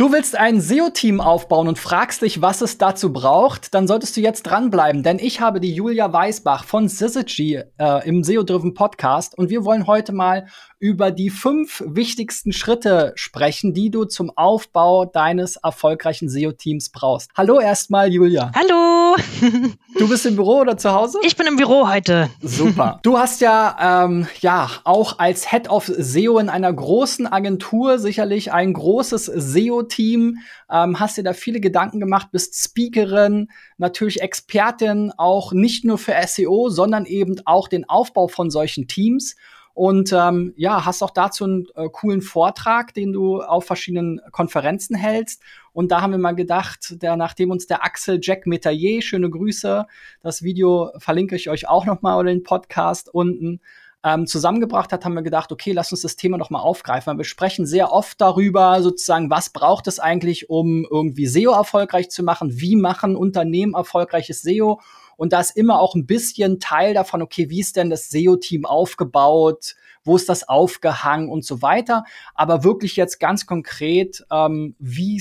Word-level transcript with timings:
Du 0.00 0.12
willst 0.12 0.34
ein 0.34 0.62
SEO-Team 0.62 1.20
aufbauen 1.20 1.68
und 1.68 1.78
fragst 1.78 2.22
dich, 2.22 2.40
was 2.40 2.62
es 2.62 2.78
dazu 2.78 3.12
braucht, 3.12 3.74
dann 3.74 3.86
solltest 3.86 4.16
du 4.16 4.22
jetzt 4.22 4.44
dranbleiben, 4.44 5.02
denn 5.02 5.18
ich 5.18 5.42
habe 5.42 5.60
die 5.60 5.74
Julia 5.74 6.10
Weisbach 6.10 6.64
von 6.64 6.88
Syzygy 6.88 7.64
äh, 7.78 8.08
im 8.08 8.24
SEO-Driven 8.24 8.72
Podcast 8.72 9.36
und 9.36 9.50
wir 9.50 9.62
wollen 9.66 9.86
heute 9.86 10.12
mal 10.12 10.46
über 10.78 11.10
die 11.10 11.28
fünf 11.28 11.84
wichtigsten 11.86 12.54
Schritte 12.54 13.12
sprechen, 13.14 13.74
die 13.74 13.90
du 13.90 14.06
zum 14.06 14.30
Aufbau 14.34 15.04
deines 15.04 15.56
erfolgreichen 15.56 16.30
SEO-Teams 16.30 16.88
brauchst. 16.92 17.30
Hallo 17.36 17.60
erstmal, 17.60 18.10
Julia. 18.10 18.52
Hallo. 18.54 18.99
du 19.98 20.08
bist 20.08 20.26
im 20.26 20.36
Büro 20.36 20.60
oder 20.60 20.76
zu 20.76 20.92
Hause? 20.92 21.18
Ich 21.22 21.36
bin 21.36 21.46
im 21.46 21.56
Büro 21.56 21.88
heute. 21.88 22.30
Super. 22.42 23.00
Du 23.10 23.18
hast 23.18 23.40
ja, 23.40 24.04
ähm, 24.04 24.26
ja 24.40 24.70
auch 24.84 25.18
als 25.18 25.50
Head 25.50 25.68
of 25.68 25.86
SEO 25.86 26.38
in 26.38 26.48
einer 26.48 26.72
großen 26.72 27.26
Agentur 27.26 27.98
sicherlich 27.98 28.52
ein 28.52 28.72
großes 28.72 29.26
SEO-Team. 29.26 30.38
Ähm, 30.70 31.00
hast 31.00 31.16
dir 31.16 31.24
da 31.24 31.32
viele 31.32 31.60
Gedanken 31.60 31.98
gemacht, 31.98 32.28
bist 32.30 32.54
Speakerin, 32.54 33.48
natürlich 33.78 34.20
Expertin, 34.20 35.12
auch 35.16 35.52
nicht 35.52 35.84
nur 35.84 35.98
für 35.98 36.14
SEO, 36.26 36.68
sondern 36.68 37.06
eben 37.06 37.36
auch 37.44 37.68
den 37.68 37.88
Aufbau 37.88 38.28
von 38.28 38.50
solchen 38.50 38.86
Teams. 38.86 39.34
Und 39.74 40.12
ähm, 40.12 40.52
ja, 40.56 40.84
hast 40.84 41.02
auch 41.02 41.10
dazu 41.10 41.44
einen 41.44 41.66
äh, 41.74 41.88
coolen 41.90 42.22
Vortrag, 42.22 42.92
den 42.94 43.12
du 43.12 43.40
auf 43.40 43.64
verschiedenen 43.64 44.20
Konferenzen 44.32 44.96
hältst. 44.96 45.42
Und 45.72 45.92
da 45.92 46.00
haben 46.00 46.10
wir 46.10 46.18
mal 46.18 46.34
gedacht, 46.34 47.00
der, 47.02 47.16
nachdem 47.16 47.50
uns 47.50 47.66
der 47.66 47.84
Axel 47.84 48.18
Jack 48.20 48.46
Metayer, 48.46 49.00
schöne 49.00 49.30
Grüße, 49.30 49.86
das 50.22 50.42
Video 50.42 50.90
verlinke 50.98 51.36
ich 51.36 51.48
euch 51.48 51.68
auch 51.68 51.86
noch 51.86 52.02
mal 52.02 52.18
oder 52.18 52.30
den 52.30 52.42
Podcast 52.42 53.12
unten, 53.12 53.60
ähm, 54.02 54.26
zusammengebracht 54.26 54.92
hat, 54.92 55.04
haben 55.04 55.14
wir 55.14 55.22
gedacht, 55.22 55.52
okay, 55.52 55.72
lass 55.72 55.92
uns 55.92 56.02
das 56.02 56.16
Thema 56.16 56.38
noch 56.38 56.50
mal 56.50 56.60
aufgreifen. 56.60 57.18
Wir 57.18 57.24
sprechen 57.24 57.66
sehr 57.66 57.92
oft 57.92 58.20
darüber, 58.20 58.82
sozusagen, 58.82 59.28
was 59.30 59.50
braucht 59.50 59.86
es 59.88 59.98
eigentlich, 60.00 60.48
um 60.48 60.86
irgendwie 60.90 61.26
SEO 61.26 61.52
erfolgreich 61.52 62.10
zu 62.10 62.22
machen? 62.22 62.60
Wie 62.60 62.76
machen 62.76 63.14
Unternehmen 63.14 63.74
erfolgreiches 63.74 64.42
SEO? 64.42 64.80
Und 65.20 65.34
da 65.34 65.40
ist 65.40 65.54
immer 65.54 65.80
auch 65.80 65.94
ein 65.94 66.06
bisschen 66.06 66.60
Teil 66.60 66.94
davon, 66.94 67.20
okay, 67.20 67.50
wie 67.50 67.60
ist 67.60 67.76
denn 67.76 67.90
das 67.90 68.08
SEO-Team 68.08 68.64
aufgebaut? 68.64 69.74
Wo 70.02 70.16
ist 70.16 70.30
das 70.30 70.48
aufgehangen 70.48 71.28
und 71.28 71.44
so 71.44 71.60
weiter? 71.60 72.04
Aber 72.34 72.64
wirklich 72.64 72.96
jetzt 72.96 73.20
ganz 73.20 73.44
konkret, 73.44 74.24
ähm, 74.32 74.76
wie 74.78 75.20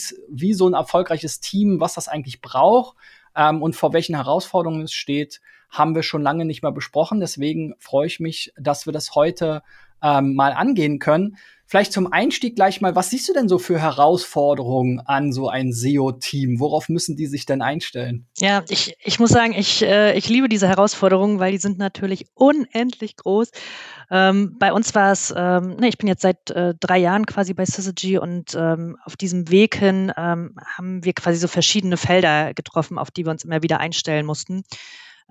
so 0.54 0.70
ein 0.70 0.74
erfolgreiches 0.74 1.42
Team, 1.42 1.82
was 1.82 1.96
das 1.96 2.08
eigentlich 2.08 2.40
braucht 2.40 2.96
ähm, 3.36 3.62
und 3.62 3.76
vor 3.76 3.92
welchen 3.92 4.16
Herausforderungen 4.16 4.84
es 4.84 4.94
steht, 4.94 5.42
haben 5.70 5.96
wir 5.96 6.04
schon 6.04 6.22
lange 6.22 6.46
nicht 6.46 6.64
mehr 6.64 6.72
besprochen. 6.72 7.20
Deswegen 7.20 7.76
freue 7.78 8.08
ich 8.08 8.22
mich, 8.22 8.54
dass 8.58 8.86
wir 8.86 8.94
das 8.94 9.16
heute 9.16 9.64
ähm, 10.02 10.34
mal 10.34 10.54
angehen 10.54 11.00
können. 11.00 11.36
Vielleicht 11.70 11.94
zum 11.94 12.12
Einstieg 12.12 12.56
gleich 12.56 12.82
mal, 12.82 12.96
was 12.96 13.12
siehst 13.12 13.30
du 13.30 13.34
denn 13.34 13.48
so 13.48 13.60
für 13.60 13.80
Herausforderungen 13.80 15.02
an 15.02 15.32
so 15.32 15.50
ein 15.50 15.72
SEO-Team? 15.72 16.60
Worauf 16.60 16.90
müssen 16.90 17.16
die 17.16 17.28
sich 17.28 17.46
denn 17.46 17.62
einstellen? 17.62 18.26
Ja, 18.40 18.64
ich, 18.70 18.96
ich 19.04 19.20
muss 19.20 19.30
sagen, 19.30 19.54
ich, 19.54 19.84
äh, 19.84 20.18
ich 20.18 20.28
liebe 20.30 20.50
diese 20.50 20.68
Herausforderungen, 20.68 21.38
weil 21.38 21.52
die 21.52 21.60
sind 21.60 21.78
natürlich 21.78 22.26
unendlich 22.34 23.18
groß. 23.18 23.52
Ähm, 24.10 24.56
bei 24.58 24.74
uns 24.74 24.96
war 24.96 25.12
es, 25.12 25.32
ähm, 25.38 25.76
ne, 25.76 25.90
ich 25.90 26.00
bin 26.00 26.08
jetzt 26.08 26.24
seit 26.24 26.50
äh, 26.50 26.74
drei 26.80 26.98
Jahren 26.98 27.28
quasi 27.28 27.54
bei 27.54 27.66
Syzygy 27.66 28.18
und 28.18 28.56
ähm, 28.56 28.98
auf 29.06 29.16
diesem 29.16 29.52
Weg 29.52 29.76
hin 29.76 30.12
ähm, 30.18 30.56
haben 30.76 31.06
wir 31.06 31.14
quasi 31.14 31.38
so 31.38 31.48
verschiedene 31.48 31.98
Felder 31.98 32.56
getroffen, 32.56 32.98
auf 32.98 33.12
die 33.12 33.26
wir 33.26 33.32
uns 33.32 33.44
immer 33.44 33.62
wieder 33.62 33.80
einstellen 33.80 34.26
mussten. 34.26 34.64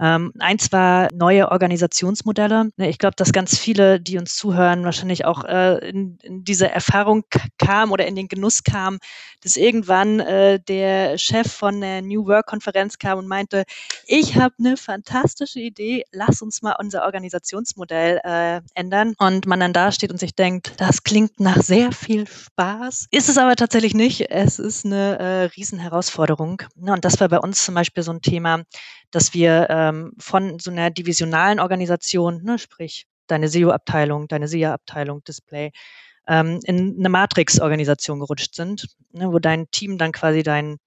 Ähm, 0.00 0.32
eins 0.38 0.70
war 0.72 1.08
neue 1.12 1.50
Organisationsmodelle. 1.50 2.70
Ne, 2.76 2.88
ich 2.88 2.98
glaube, 2.98 3.16
dass 3.16 3.32
ganz 3.32 3.58
viele, 3.58 4.00
die 4.00 4.18
uns 4.18 4.36
zuhören, 4.36 4.84
wahrscheinlich 4.84 5.24
auch 5.24 5.44
äh, 5.44 5.88
in, 5.88 6.18
in 6.22 6.44
diese 6.44 6.70
Erfahrung 6.70 7.24
kam 7.58 7.92
oder 7.92 8.06
in 8.06 8.14
den 8.14 8.28
Genuss 8.28 8.62
kam, 8.62 8.98
dass 9.42 9.56
irgendwann 9.56 10.20
äh, 10.20 10.60
der 10.60 11.18
Chef 11.18 11.50
von 11.52 11.80
der 11.80 12.02
New 12.02 12.26
Work 12.26 12.46
Konferenz 12.46 12.98
kam 12.98 13.18
und 13.18 13.26
meinte, 13.26 13.64
ich 14.06 14.36
habe 14.36 14.54
eine 14.58 14.76
fantastische 14.76 15.60
Idee, 15.60 16.04
lass 16.12 16.42
uns 16.42 16.62
mal 16.62 16.76
unser 16.78 17.04
Organisationsmodell 17.04 18.20
äh, 18.24 18.60
ändern. 18.74 19.14
Und 19.18 19.46
man 19.46 19.60
dann 19.60 19.72
da 19.72 19.92
steht 19.92 20.10
und 20.10 20.18
sich 20.18 20.34
denkt, 20.34 20.74
das 20.78 21.02
klingt 21.02 21.40
nach 21.40 21.62
sehr 21.62 21.92
viel 21.92 22.26
Spaß. 22.26 23.06
Ist 23.10 23.28
es 23.28 23.38
aber 23.38 23.56
tatsächlich 23.56 23.94
nicht. 23.94 24.30
Es 24.30 24.58
ist 24.58 24.84
eine 24.84 25.18
äh, 25.18 25.42
Riesenherausforderung. 25.56 26.62
Ne, 26.76 26.92
und 26.92 27.04
das 27.04 27.20
war 27.20 27.28
bei 27.28 27.38
uns 27.38 27.64
zum 27.64 27.74
Beispiel 27.74 28.02
so 28.02 28.12
ein 28.12 28.22
Thema, 28.22 28.62
dass 29.10 29.34
wir 29.34 29.68
ähm, 29.88 30.12
von 30.18 30.58
so 30.58 30.70
einer 30.70 30.90
divisionalen 30.90 31.60
Organisation, 31.60 32.42
ne, 32.42 32.58
sprich 32.58 33.06
deine 33.26 33.48
SEO-Abteilung, 33.48 34.28
deine 34.28 34.48
SEA-Abteilung, 34.48 35.22
Display, 35.24 35.72
ähm, 36.26 36.60
in 36.64 36.96
eine 36.98 37.08
Matrix-Organisation 37.08 38.20
gerutscht 38.20 38.54
sind, 38.54 38.86
ne, 39.12 39.32
wo 39.32 39.38
dein 39.38 39.70
Team 39.70 39.98
dann 39.98 40.12
quasi 40.12 40.42
dein 40.42 40.78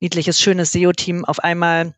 niedliches, 0.00 0.40
schönes 0.40 0.72
SEO-Team 0.72 1.24
auf 1.24 1.40
einmal 1.40 1.94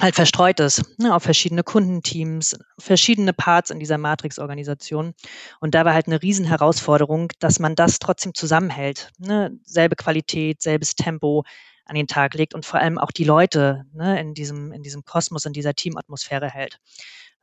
halt 0.00 0.14
verstreut 0.14 0.58
ist, 0.58 0.98
ne, 0.98 1.14
auf 1.14 1.22
verschiedene 1.22 1.62
Kundenteams, 1.62 2.58
verschiedene 2.78 3.32
Parts 3.32 3.70
in 3.70 3.78
dieser 3.78 3.98
Matrix-Organisation. 3.98 5.14
Und 5.60 5.74
da 5.74 5.84
war 5.84 5.94
halt 5.94 6.06
eine 6.06 6.22
Riesenherausforderung, 6.22 7.30
dass 7.40 7.58
man 7.58 7.74
das 7.74 7.98
trotzdem 7.98 8.34
zusammenhält. 8.34 9.10
Ne? 9.18 9.58
Selbe 9.64 9.96
Qualität, 9.96 10.62
selbes 10.62 10.94
Tempo, 10.94 11.44
an 11.84 11.94
den 11.94 12.06
Tag 12.06 12.34
legt 12.34 12.54
und 12.54 12.64
vor 12.64 12.80
allem 12.80 12.98
auch 12.98 13.10
die 13.10 13.24
Leute 13.24 13.84
ne, 13.92 14.20
in, 14.20 14.34
diesem, 14.34 14.72
in 14.72 14.82
diesem 14.82 15.04
Kosmos, 15.04 15.44
in 15.44 15.52
dieser 15.52 15.74
Teamatmosphäre 15.74 16.48
hält. 16.48 16.78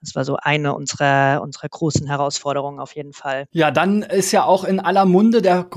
Das 0.02 0.16
war 0.16 0.24
so 0.24 0.38
eine 0.38 0.74
unserer, 0.76 1.42
unserer 1.42 1.68
großen 1.68 2.08
Herausforderungen 2.08 2.80
auf 2.80 2.96
jeden 2.96 3.12
Fall. 3.12 3.48
Ja, 3.52 3.70
dann 3.70 4.02
ist 4.02 4.32
ja 4.32 4.46
auch 4.46 4.64
in 4.64 4.80
aller 4.80 5.06
Munde 5.06 5.42
der 5.42 5.70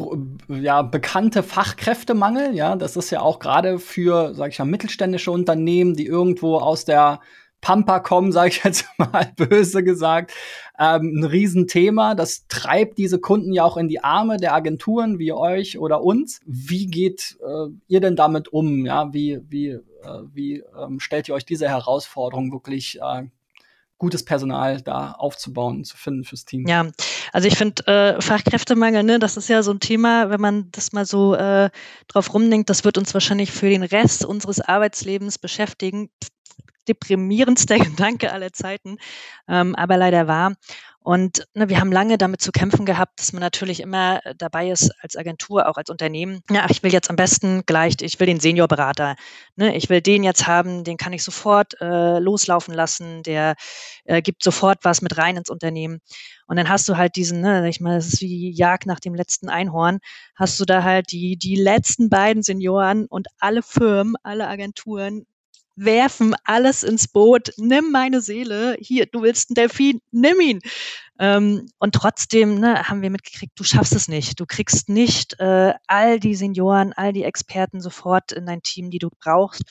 ja, 0.49 0.83
bekannte 0.83 1.43
Fachkräftemangel. 1.43 2.55
Ja, 2.55 2.77
das 2.77 2.97
ist 2.97 3.11
ja 3.11 3.21
auch 3.21 3.41
gerade 3.41 3.81
für, 3.81 4.35
sag 4.35 4.53
ich 4.53 4.59
mal, 4.61 4.65
mittelständische 4.65 5.33
Unternehmen, 5.33 5.95
die 5.95 6.07
irgendwo 6.07 6.59
aus 6.59 6.85
der 6.85 7.21
Pampa 7.63 8.01
kommen, 8.01 8.33
sage 8.33 8.51
ich 8.51 8.65
jetzt 8.65 8.87
mal 8.99 9.33
böse 9.37 9.83
gesagt, 9.83 10.33
ähm, 10.79 11.21
ein 11.21 11.25
Riesenthema. 11.25 12.15
Das 12.15 12.47
treibt 12.49 12.99
diese 12.99 13.19
Kunden 13.19 13.55
ja 13.55 13.65
auch 13.65 13.79
in 13.79 13.89
die 13.89 14.05
Arme 14.05 14.37
der 14.37 14.53
Agenturen 14.53 15.19
wie 15.19 15.33
euch 15.33 15.79
oder 15.79 16.03
uns. 16.03 16.41
Wie 16.45 16.87
geht 16.89 17.39
äh, 17.41 17.71
ihr 17.89 18.01
denn 18.01 18.17
damit 18.17 18.49
um? 18.49 18.85
Ja, 18.85 19.15
wie 19.15 19.41
wie 19.49 19.69
äh, 19.69 19.81
wie 20.35 20.63
ähm, 20.79 21.01
stellt 21.01 21.29
ihr 21.29 21.35
euch 21.35 21.47
diese 21.47 21.69
Herausforderung 21.69 22.53
wirklich 22.53 22.99
äh, 23.01 23.23
gutes 23.99 24.25
Personal 24.25 24.81
da 24.81 25.13
aufzubauen, 25.13 25.85
zu 25.85 25.97
finden 25.97 26.25
fürs 26.25 26.45
Team. 26.45 26.67
Ja, 26.67 26.89
also 27.33 27.47
ich 27.47 27.57
finde 27.57 27.87
äh, 27.87 28.21
Fachkräftemangel, 28.21 29.05
ne, 29.05 29.21
das 29.21 29.37
ist 29.37 29.49
ja 29.49 29.63
so 29.63 29.71
ein 29.71 29.79
Thema, 29.79 30.29
wenn 30.29 30.41
man 30.41 30.69
das 30.73 30.93
mal 30.93 31.07
so 31.07 31.37
äh, 31.37 31.71
drauf 32.09 32.35
rumdenkt, 32.35 32.69
das 32.69 32.85
wird 32.85 32.99
uns 32.99 33.15
wahrscheinlich 33.15 33.53
für 33.53 33.71
den 33.71 33.85
Rest 33.85 34.25
unseres 34.25 34.61
Arbeitslebens 34.61 35.39
beschäftigen 35.39 36.11
deprimierendster 36.89 37.79
Gedanke 37.79 38.33
aller 38.33 38.53
Zeiten, 38.53 38.97
ähm, 39.49 39.75
aber 39.75 39.97
leider 39.97 40.29
wahr. 40.29 40.55
Und 41.05 41.49
ne, 41.55 41.69
wir 41.69 41.81
haben 41.81 41.91
lange 41.91 42.17
damit 42.17 42.41
zu 42.41 42.53
kämpfen 42.53 42.87
gehabt, 42.87 43.19
dass 43.19 43.33
man 43.33 43.41
natürlich 43.41 43.81
immer 43.81 44.21
dabei 44.39 44.71
ist, 44.71 44.93
als 45.01 45.17
Agentur, 45.17 45.69
auch 45.69 45.77
als 45.77 45.91
Unternehmen. 45.91 46.43
Ja, 46.49 46.67
ich 46.71 46.83
will 46.85 46.93
jetzt 46.93 47.11
am 47.11 47.17
besten 47.17 47.63
gleich, 47.67 47.97
ich 48.01 48.21
will 48.21 48.29
den 48.29 48.39
Seniorberater. 48.39 49.17
Ne, 49.57 49.77
ich 49.77 49.91
will 49.91 50.01
den 50.01 50.23
jetzt 50.23 50.47
haben, 50.47 50.85
den 50.85 50.97
kann 50.97 51.13
ich 51.13 51.25
sofort 51.25 51.75
äh, 51.81 52.21
loslaufen 52.21 52.73
lassen, 52.73 53.25
der 53.25 53.57
äh, 54.05 54.23
gibt 54.23 54.45
sofort 54.45 54.79
was 54.85 55.03
mit 55.03 55.19
rein 55.19 55.37
ins 55.37 55.51
Unternehmen. 55.51 55.99
Und 56.47 56.57
dann 56.57 56.69
hast 56.69 56.89
du 56.89 56.97
halt 56.97 57.17
diesen, 57.17 57.41
ne, 57.41 57.69
ich 57.69 57.81
meine, 57.81 57.97
das 57.97 58.07
ist 58.07 58.21
wie 58.21 58.53
Jagd 58.53 58.87
nach 58.87 59.01
dem 59.01 59.15
letzten 59.15 59.49
Einhorn, 59.49 59.99
hast 60.37 60.61
du 60.61 60.65
da 60.65 60.85
halt 60.85 61.11
die, 61.11 61.37
die 61.37 61.57
letzten 61.57 62.11
beiden 62.11 62.45
Senioren 62.45 63.07
und 63.07 63.27
alle 63.41 63.63
Firmen, 63.63 64.15
alle 64.23 64.47
Agenturen 64.47 65.27
werfen 65.77 66.35
alles 66.45 66.83
ins 66.83 67.09
Boot, 67.09 67.53
nimm 67.57 67.91
meine 67.91 68.21
Seele, 68.21 68.77
hier, 68.81 69.07
du 69.07 69.23
willst 69.23 69.51
einen 69.51 69.55
Delfin, 69.55 70.01
nimm 70.11 70.41
ihn. 70.41 70.61
Ähm, 71.19 71.67
und 71.79 71.95
trotzdem 71.95 72.59
ne, 72.59 72.89
haben 72.89 73.03
wir 73.03 73.11
mitgekriegt, 73.11 73.53
du 73.59 73.65
schaffst 73.65 73.95
es 73.95 74.09
nicht. 74.09 74.41
Du 74.41 74.47
kriegst 74.47 74.89
nicht 74.89 75.39
äh, 75.39 75.75
all 75.87 76.19
die 76.19 76.35
Senioren, 76.35 76.93
all 76.95 77.13
die 77.13 77.25
Experten 77.25 77.81
sofort 77.81 78.33
in 78.33 78.47
dein 78.47 78.63
Team, 78.63 78.91
die 78.91 78.99
du 78.99 79.09
brauchst. 79.21 79.63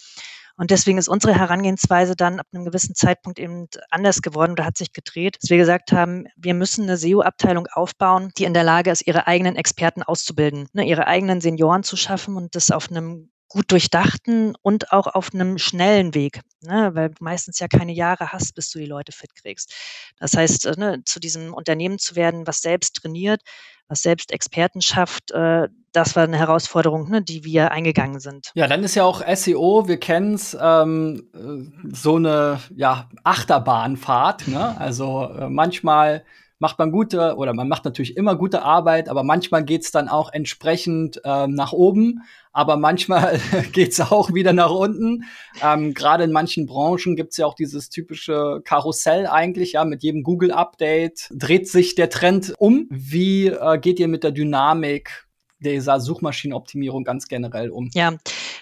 Und 0.57 0.69
deswegen 0.69 0.97
ist 0.97 1.07
unsere 1.07 1.33
Herangehensweise 1.33 2.15
dann 2.15 2.39
ab 2.39 2.45
einem 2.53 2.65
gewissen 2.65 2.93
Zeitpunkt 2.93 3.39
eben 3.39 3.67
anders 3.89 4.21
geworden 4.21 4.51
oder 4.51 4.65
hat 4.65 4.77
sich 4.77 4.93
gedreht, 4.93 5.37
dass 5.41 5.49
wir 5.49 5.57
gesagt 5.57 5.91
haben, 5.91 6.25
wir 6.35 6.53
müssen 6.53 6.83
eine 6.83 6.97
SEO-Abteilung 6.97 7.67
aufbauen, 7.73 8.31
die 8.37 8.43
in 8.43 8.53
der 8.53 8.63
Lage 8.63 8.91
ist, 8.91 9.07
ihre 9.07 9.27
eigenen 9.27 9.55
Experten 9.55 10.03
auszubilden, 10.03 10.67
ne, 10.73 10.85
ihre 10.87 11.07
eigenen 11.07 11.41
Senioren 11.41 11.83
zu 11.83 11.97
schaffen 11.97 12.37
und 12.37 12.55
das 12.55 12.69
auf 12.69 12.91
einem 12.91 13.31
gut 13.51 13.69
durchdachten 13.71 14.55
und 14.61 14.93
auch 14.93 15.07
auf 15.07 15.33
einem 15.33 15.57
schnellen 15.57 16.13
Weg, 16.13 16.39
ne? 16.61 16.91
weil 16.93 17.09
du 17.09 17.15
meistens 17.19 17.59
ja 17.59 17.67
keine 17.67 17.91
Jahre 17.91 18.31
hast, 18.31 18.55
bis 18.55 18.71
du 18.71 18.79
die 18.79 18.85
Leute 18.85 19.11
fit 19.11 19.35
kriegst. 19.35 19.73
Das 20.19 20.37
heißt, 20.37 20.67
äh, 20.67 20.75
ne, 20.77 21.03
zu 21.03 21.19
diesem 21.19 21.53
Unternehmen 21.53 21.99
zu 21.99 22.15
werden, 22.15 22.47
was 22.47 22.61
selbst 22.61 22.95
trainiert, 22.95 23.41
was 23.89 24.01
selbst 24.01 24.31
Experten 24.31 24.81
schafft, 24.81 25.31
äh, 25.31 25.67
das 25.91 26.15
war 26.15 26.23
eine 26.23 26.37
Herausforderung, 26.37 27.09
ne, 27.09 27.21
die 27.21 27.43
wir 27.43 27.71
eingegangen 27.71 28.21
sind. 28.21 28.51
Ja, 28.55 28.67
dann 28.67 28.85
ist 28.85 28.95
ja 28.95 29.03
auch 29.03 29.21
SEO, 29.35 29.89
wir 29.89 29.99
kennen 29.99 30.35
es, 30.35 30.57
ähm, 30.59 31.27
äh, 31.35 31.93
so 31.93 32.15
eine 32.15 32.61
ja, 32.73 33.09
Achterbahnfahrt. 33.25 34.47
Ne? 34.47 34.79
Also 34.79 35.25
äh, 35.25 35.49
manchmal 35.49 36.23
macht 36.61 36.79
man 36.79 36.91
gute 36.91 37.35
oder 37.35 37.53
man 37.53 37.67
macht 37.67 37.85
natürlich 37.85 38.15
immer 38.15 38.35
gute 38.35 38.61
Arbeit, 38.61 39.09
aber 39.09 39.23
manchmal 39.23 39.65
geht's 39.65 39.91
dann 39.91 40.07
auch 40.07 40.31
entsprechend 40.31 41.19
äh, 41.25 41.47
nach 41.47 41.73
oben, 41.73 42.21
aber 42.53 42.77
manchmal 42.77 43.39
geht's 43.73 43.99
auch 43.99 44.33
wieder 44.33 44.53
nach 44.53 44.71
unten. 44.71 45.23
Ähm, 45.63 45.93
Gerade 45.93 46.23
in 46.23 46.31
manchen 46.31 46.67
Branchen 46.67 47.15
gibt's 47.15 47.37
ja 47.37 47.45
auch 47.45 47.55
dieses 47.55 47.89
typische 47.89 48.61
Karussell 48.63 49.27
eigentlich, 49.27 49.73
ja, 49.73 49.85
mit 49.85 50.03
jedem 50.03 50.23
Google-Update 50.23 51.29
dreht 51.33 51.67
sich 51.67 51.95
der 51.95 52.09
Trend 52.09 52.53
um. 52.57 52.87
Wie 52.89 53.47
äh, 53.47 53.79
geht 53.79 53.99
ihr 53.99 54.07
mit 54.07 54.23
der 54.23 54.31
Dynamik 54.31 55.27
dieser 55.61 55.99
Suchmaschinenoptimierung 55.99 57.03
ganz 57.03 57.27
generell 57.27 57.69
um? 57.69 57.89
Ja, 57.93 58.13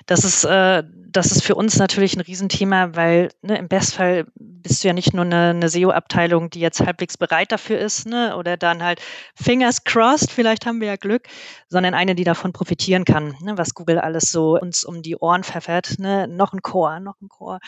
das 0.05 0.23
ist, 0.23 0.43
äh, 0.43 0.83
das 1.07 1.31
ist 1.31 1.43
für 1.43 1.55
uns 1.55 1.77
natürlich 1.77 2.15
ein 2.15 2.21
Riesenthema, 2.21 2.95
weil 2.95 3.29
ne, 3.41 3.57
im 3.57 3.67
Bestfall 3.67 4.27
bist 4.35 4.83
du 4.83 4.87
ja 4.89 4.93
nicht 4.93 5.13
nur 5.13 5.25
eine, 5.25 5.49
eine 5.49 5.69
SEO-Abteilung, 5.69 6.49
die 6.49 6.59
jetzt 6.59 6.81
halbwegs 6.81 7.17
bereit 7.17 7.51
dafür 7.51 7.79
ist, 7.79 8.07
ne, 8.07 8.35
oder 8.35 8.57
dann 8.57 8.83
halt 8.83 9.01
fingers 9.35 9.83
crossed, 9.83 10.31
vielleicht 10.31 10.65
haben 10.65 10.81
wir 10.81 10.87
ja 10.87 10.95
Glück, 10.95 11.27
sondern 11.67 11.93
eine, 11.93 12.15
die 12.15 12.23
davon 12.23 12.53
profitieren 12.53 13.05
kann, 13.05 13.35
ne, 13.41 13.57
was 13.57 13.73
Google 13.73 13.99
alles 13.99 14.31
so 14.31 14.59
uns 14.59 14.83
um 14.83 15.01
die 15.01 15.15
Ohren 15.15 15.43
pfeffert, 15.43 15.99
ne, 15.99 16.27
noch 16.27 16.53
ein 16.53 16.61
Core, 16.61 17.01
noch 17.01 17.19
ein 17.21 17.29
Core, 17.29 17.59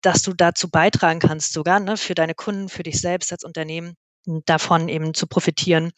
dass 0.00 0.22
du 0.22 0.34
dazu 0.34 0.68
beitragen 0.68 1.20
kannst 1.20 1.52
sogar, 1.52 1.80
ne, 1.80 1.96
für 1.96 2.14
deine 2.14 2.34
Kunden, 2.34 2.68
für 2.68 2.82
dich 2.82 3.00
selbst 3.00 3.32
als 3.32 3.44
Unternehmen 3.44 3.96
davon 4.46 4.88
eben 4.88 5.14
zu 5.14 5.26
profitieren. 5.26 5.92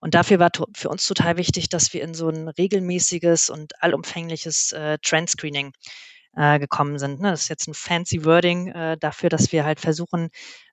Und 0.00 0.14
dafür 0.14 0.38
war 0.38 0.50
für 0.74 0.88
uns 0.88 1.06
total 1.06 1.36
wichtig, 1.36 1.68
dass 1.68 1.92
wir 1.92 2.02
in 2.02 2.14
so 2.14 2.28
ein 2.28 2.48
regelmäßiges 2.48 3.50
und 3.50 3.82
allumfängliches 3.82 4.72
äh, 4.72 4.98
Trend-Screening 4.98 5.72
äh, 6.36 6.58
gekommen 6.58 6.98
sind. 6.98 7.20
Ne? 7.20 7.30
Das 7.30 7.42
ist 7.42 7.48
jetzt 7.48 7.66
ein 7.66 7.74
fancy 7.74 8.24
Wording 8.24 8.68
äh, 8.68 8.96
dafür, 8.98 9.28
dass 9.28 9.52
wir 9.52 9.64
halt 9.64 9.80
versuchen, 9.80 10.30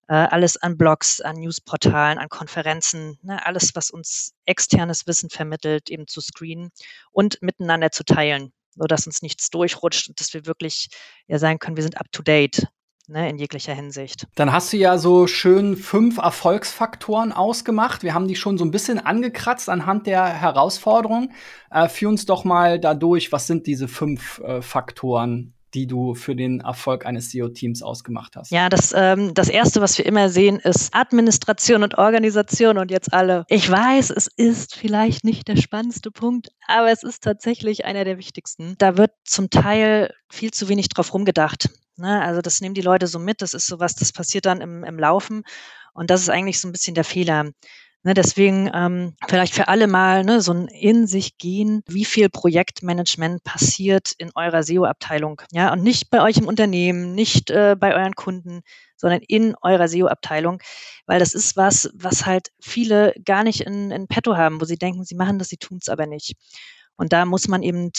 äh, 0.08 0.14
alles 0.14 0.58
an 0.58 0.78
Blogs, 0.78 1.22
an 1.22 1.38
Newsportalen, 1.38 2.20
an 2.20 2.30
Konferenzen, 2.30 3.18
ne? 3.24 3.44
alles, 3.46 3.76
was 3.76 3.90
uns 3.90 4.34
externes 4.46 5.08
Wissen 5.08 5.30
vermittelt, 5.30 5.90
eben 5.90 6.08
zu 6.08 6.22
screenen 6.22 6.72
und 7.12 7.42
miteinander 7.42 7.92
zu 7.92 8.04
teilen, 8.04 8.52
sodass 8.76 9.08
uns 9.08 9.22
nichts 9.22 9.50
durchrutscht 9.50 10.10
und 10.10 10.20
dass 10.20 10.34
wir 10.34 10.46
wirklich 10.46 10.90
ja 11.28 11.40
sagen 11.40 11.60
können, 11.60 11.78
wir 11.78 11.84
sind 11.84 11.98
up 11.98 12.12
to 12.12 12.22
date 12.22 12.68
ne, 13.08 13.30
in 13.30 13.38
jeglicher 13.38 13.74
Hinsicht. 13.74 14.28
Dann 14.36 14.52
hast 14.52 14.74
du 14.74 14.78
ja 14.78 14.98
so 14.98 15.28
schön 15.28 15.76
fünf 15.76 16.18
Erfolgsfaktoren 16.18 17.32
ausgemacht. 17.32 18.04
Wir 18.04 18.14
haben 18.14 18.28
die 18.28 18.36
schon 18.36 18.58
so 18.58 18.66
ein 18.66 18.72
bisschen 18.72 19.00
angekratzt 19.00 19.70
anhand 19.70 20.08
der 20.08 20.26
Herausforderung. 20.26 21.32
Äh, 21.72 21.90
führ 21.90 22.10
uns 22.10 22.26
doch 22.26 22.44
mal 22.44 22.80
dadurch, 22.80 23.32
was 23.32 23.48
sind 23.48 23.68
diese 23.68 23.88
fünf 23.88 24.40
äh, 24.40 24.62
Faktoren? 24.62 25.54
die 25.74 25.88
du 25.88 26.14
für 26.14 26.36
den 26.36 26.60
Erfolg 26.60 27.06
eines 27.06 27.32
SEO-Teams 27.32 27.82
ausgemacht 27.82 28.36
hast? 28.36 28.52
Ja, 28.52 28.70
das, 28.70 28.94
ähm, 28.96 29.34
das 29.34 29.50
Erste, 29.50 29.82
was 29.82 29.98
wir 29.98 30.06
immer 30.06 30.30
sehen, 30.30 30.58
ist 30.58 30.94
Administration 30.94 31.84
und 31.84 31.98
Organisation. 31.98 32.78
Und 32.78 32.92
jetzt 32.92 33.14
alle. 33.14 33.46
Ich 33.50 33.70
weiß, 33.70 34.12
es 34.12 34.28
ist 34.28 34.76
vielleicht 34.76 35.24
nicht 35.24 35.48
der 35.48 35.56
spannendste 35.56 36.12
Punkt, 36.12 36.50
aber 36.68 36.92
es 36.92 37.04
ist 37.04 37.24
tatsächlich 37.24 37.86
einer 37.86 38.06
der 38.06 38.18
wichtigsten. 38.18 38.76
Da 38.78 38.98
wird 38.98 39.12
zum 39.24 39.50
Teil 39.50 40.14
viel 40.30 40.52
zu 40.52 40.70
wenig 40.70 40.90
drauf 40.90 41.14
rumgedacht. 41.14 41.70
Ne? 41.98 42.22
Also 42.22 42.42
das 42.42 42.62
nehmen 42.62 42.76
die 42.76 42.82
Leute 42.82 43.08
so 43.08 43.20
mit, 43.20 43.42
das 43.42 43.54
ist 43.54 43.68
sowas, 43.68 43.96
das 43.96 44.12
passiert 44.12 44.46
dann 44.46 44.62
im, 44.62 44.84
im 44.84 45.00
Laufen. 45.00 45.44
Und 45.94 46.10
das 46.10 46.22
ist 46.22 46.30
eigentlich 46.30 46.60
so 46.60 46.68
ein 46.68 46.72
bisschen 46.72 46.96
der 46.96 47.04
Fehler. 47.04 47.52
Ne, 48.06 48.14
deswegen 48.14 48.70
ähm, 48.74 49.16
vielleicht 49.30 49.56
für 49.56 49.70
alle 49.70 49.88
mal 49.88 50.26
ne, 50.26 50.42
so 50.42 50.52
ein 50.52 50.68
in 50.68 51.08
sich 51.08 51.38
gehen, 51.38 51.84
wie 51.88 52.04
viel 52.04 52.28
Projektmanagement 52.28 53.46
passiert 53.46 54.12
in 54.18 54.30
eurer 54.36 54.62
SEO-Abteilung. 54.62 55.42
Ja, 55.54 55.72
und 55.72 55.84
nicht 55.84 56.10
bei 56.10 56.22
euch 56.22 56.36
im 56.38 56.48
Unternehmen, 56.48 57.16
nicht 57.16 57.50
äh, 57.50 57.78
bei 57.80 57.96
euren 57.96 58.14
Kunden, 58.16 58.62
sondern 58.98 59.22
in 59.26 59.56
eurer 59.62 59.88
SEO-Abteilung, 59.88 60.62
weil 61.06 61.20
das 61.20 61.34
ist 61.34 61.56
was, 61.56 61.92
was 61.94 62.26
halt 62.26 62.50
viele 62.60 63.14
gar 63.24 63.46
nicht 63.46 63.62
in, 63.62 63.90
in 63.92 64.08
petto 64.08 64.36
haben, 64.36 64.60
wo 64.60 64.66
sie 64.66 64.78
denken, 64.78 65.06
sie 65.06 65.16
machen 65.16 65.40
das, 65.40 65.48
sie 65.48 65.58
tun 65.58 65.78
es 65.82 65.88
aber 65.88 66.06
nicht. 66.06 66.36
Und 66.98 67.14
da 67.14 67.24
muss 67.24 67.48
man 67.48 67.64
eben 67.64 67.92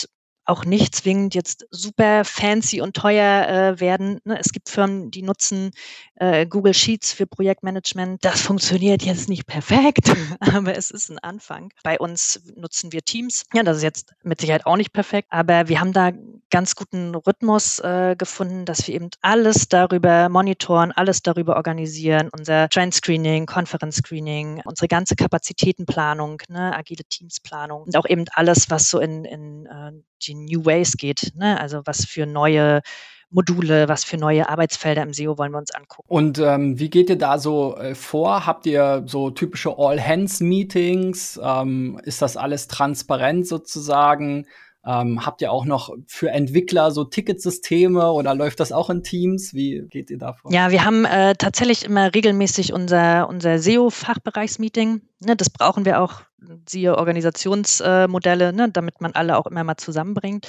auch 0.44 0.64
nicht 0.64 0.94
zwingend 0.94 1.35
jetzt 1.35 1.67
super 1.70 2.25
fancy 2.25 2.81
und 2.81 2.94
teuer 2.94 3.49
äh, 3.49 3.81
werden. 3.81 4.20
Ne? 4.25 4.38
Es 4.38 4.52
gibt 4.52 4.69
Firmen, 4.69 5.11
die 5.11 5.23
nutzen 5.23 5.70
äh, 6.17 6.47
Google 6.47 6.75
Sheets 6.75 7.13
für 7.13 7.27
Projektmanagement. 7.27 8.25
Das 8.25 8.41
funktioniert 8.41 9.03
jetzt 9.03 9.29
nicht 9.29 9.47
perfekt, 9.47 10.11
aber 10.41 10.77
es 10.77 10.91
ist 10.91 11.11
ein 11.11 11.19
Anfang. 11.19 11.73
Bei 11.83 11.99
uns 11.99 12.41
nutzen 12.57 12.93
wir 12.93 13.03
Teams. 13.03 13.45
Ja, 13.53 13.63
das 13.63 13.79
ist 13.79 13.83
jetzt 13.83 14.15
mit 14.23 14.41
Sicherheit 14.41 14.67
auch 14.67 14.77
nicht 14.77 14.93
perfekt, 14.93 15.29
aber 15.31 15.69
wir 15.69 15.81
haben 15.81 15.93
da 15.93 16.13
ganz 16.51 16.77
guten 16.77 17.15
Rhythmus 17.15 17.81
äh, 17.81 18.15
gefunden, 18.17 18.65
dass 18.65 18.87
wir 18.87 18.95
eben 18.95 19.11
alles 19.23 19.69
darüber 19.69 20.29
monitoren, 20.29 20.93
alles 20.93 21.23
darüber 21.23 21.57
organisieren, 21.57 22.31
unser 22.37 22.69
Trend 22.69 22.95
Screening, 22.95 23.47
Konferenz 23.47 23.97
Screening, 23.97 24.63
unsere 24.65 24.89
ganze 24.89 25.17
Kapazitätenplanung, 25.17 26.43
ne, 26.49 26.75
agile 26.77 27.05
Teamsplanung 27.05 27.83
und 27.83 27.97
auch 27.97 28.07
eben 28.07 28.25
alles, 28.35 28.71
was 28.71 28.89
so 28.89 29.01
in, 29.01 29.25
in 29.25 29.67
äh, 29.67 29.93
die 30.23 30.35
New 30.35 30.65
Ways 30.65 30.97
geht. 30.97 31.33
Ne? 31.35 31.61
Also 31.61 31.83
was 31.85 32.05
für 32.05 32.27
neue 32.27 32.83
Module, 33.31 33.88
was 33.88 34.05
für 34.05 34.17
neue 34.17 34.49
Arbeitsfelder 34.49 35.03
im 35.03 35.12
SEO 35.12 35.38
wollen 35.38 35.53
wir 35.53 35.59
uns 35.59 35.73
angucken. 35.73 36.06
Und 36.09 36.38
ähm, 36.38 36.79
wie 36.79 36.91
geht 36.91 37.11
ihr 37.11 37.19
da 37.19 37.38
so 37.38 37.76
äh, 37.76 37.94
vor? 37.94 38.47
Habt 38.47 38.67
ihr 38.67 39.05
so 39.06 39.31
typische 39.31 39.76
All-Hands-Meetings? 39.76 41.41
Ähm, 41.43 42.00
ist 42.05 42.23
das 42.23 42.37
alles 42.37 42.69
transparent 42.69 43.47
sozusagen? 43.47 44.47
Ähm, 44.87 45.25
habt 45.25 45.41
ihr 45.41 45.50
auch 45.50 45.65
noch 45.65 45.94
für 46.06 46.31
Entwickler 46.31 46.91
so 46.91 47.05
Ticketsysteme 47.05 48.12
oder 48.12 48.35
läuft 48.35 48.61
das 48.61 48.71
auch 48.71 48.91
in 48.91 49.03
Teams? 49.03 49.55
Wie 49.55 49.87
geht 49.88 50.11
ihr 50.11 50.19
davor? 50.19 50.53
Ja, 50.53 50.70
wir 50.70 50.85
haben 50.85 51.06
äh, 51.06 51.35
tatsächlich 51.37 51.85
immer 51.87 52.15
regelmäßig 52.15 52.75
unser, 52.75 53.29
unser 53.29 53.59
SEO-Fachbereichsmeeting. 53.59 55.00
Ne, 55.20 55.37
das 55.37 55.49
brauchen 55.49 55.87
wir 55.87 56.03
auch, 56.03 56.20
siehe 56.69 56.99
Organisationsmodelle, 56.99 58.49
äh, 58.49 58.53
ne, 58.53 58.70
damit 58.70 59.00
man 59.00 59.12
alle 59.12 59.38
auch 59.38 59.47
immer 59.47 59.65
mal 59.65 59.79
zusammenbringt. 59.79 60.47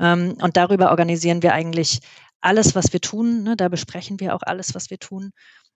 Ähm, 0.00 0.36
und 0.40 0.56
darüber 0.56 0.90
organisieren 0.90 1.42
wir 1.42 1.52
eigentlich 1.54 2.00
alles, 2.40 2.74
was 2.74 2.92
wir 2.92 3.00
tun. 3.00 3.42
Ne, 3.42 3.56
da 3.56 3.68
besprechen 3.68 4.20
wir 4.20 4.34
auch 4.34 4.42
alles, 4.42 4.74
was 4.74 4.90
wir 4.90 4.98
tun. 4.98 5.30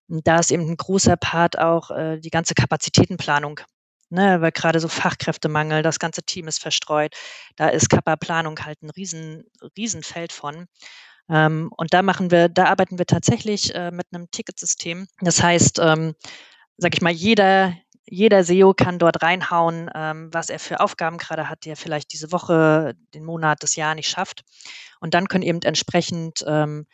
Und 0.08 0.26
da 0.26 0.38
ist 0.38 0.50
eben 0.50 0.68
ein 0.68 0.76
großer 0.76 1.16
Part 1.16 1.58
auch 1.58 1.90
äh, 1.90 2.18
die 2.18 2.30
ganze 2.30 2.54
Kapazitätenplanung 2.54 3.60
ne, 4.12 4.40
weil 4.40 4.52
gerade 4.52 4.78
so 4.78 4.88
Fachkräftemangel, 4.88 5.82
das 5.82 5.98
ganze 5.98 6.22
Team 6.22 6.46
ist 6.46 6.60
verstreut. 6.60 7.14
Da 7.56 7.68
ist 7.68 7.88
Kappa-Planung 7.88 8.58
halt 8.60 8.82
ein 8.82 8.90
riesen, 8.90 9.44
Riesenfeld 9.76 10.32
von. 10.32 10.66
Ähm, 11.28 11.70
und 11.76 11.94
da 11.94 12.02
machen 12.02 12.30
wir, 12.30 12.48
da 12.48 12.66
arbeiten 12.66 12.98
wir 12.98 13.06
tatsächlich 13.06 13.74
äh, 13.74 13.90
mit 13.90 14.06
einem 14.12 14.30
Ticketsystem. 14.30 15.08
Das 15.20 15.42
heißt, 15.42 15.78
ähm, 15.80 16.14
sag 16.76 16.94
ich 16.94 17.00
mal, 17.02 17.12
jeder, 17.12 17.74
jeder 18.06 18.44
SEO 18.44 18.74
kann 18.74 18.98
dort 18.98 19.22
reinhauen, 19.22 19.90
ähm, 19.94 20.28
was 20.32 20.50
er 20.50 20.58
für 20.58 20.80
Aufgaben 20.80 21.18
gerade 21.18 21.48
hat, 21.48 21.64
die 21.64 21.70
er 21.70 21.76
vielleicht 21.76 22.12
diese 22.12 22.32
Woche, 22.32 22.94
den 23.14 23.24
Monat, 23.24 23.62
das 23.62 23.76
Jahr 23.76 23.94
nicht 23.94 24.08
schafft. 24.08 24.42
Und 25.00 25.14
dann 25.14 25.28
können 25.28 25.44
eben 25.44 25.62
entsprechend 25.62 26.44
ähm, 26.46 26.86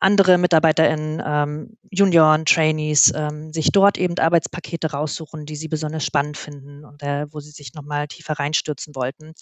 andere 0.00 0.38
MitarbeiterInnen, 0.38 1.22
ähm, 1.24 1.76
Junioren, 1.90 2.46
Trainees, 2.46 3.12
ähm, 3.14 3.52
sich 3.52 3.70
dort 3.70 3.98
eben 3.98 4.18
Arbeitspakete 4.18 4.92
raussuchen, 4.92 5.44
die 5.44 5.56
sie 5.56 5.68
besonders 5.68 6.04
spannend 6.04 6.38
finden 6.38 6.84
und 6.84 7.02
äh, 7.02 7.26
wo 7.30 7.40
sie 7.40 7.50
sich 7.50 7.74
nochmal 7.74 8.08
tiefer 8.08 8.38
reinstürzen 8.38 8.94
wollten. 8.94 9.34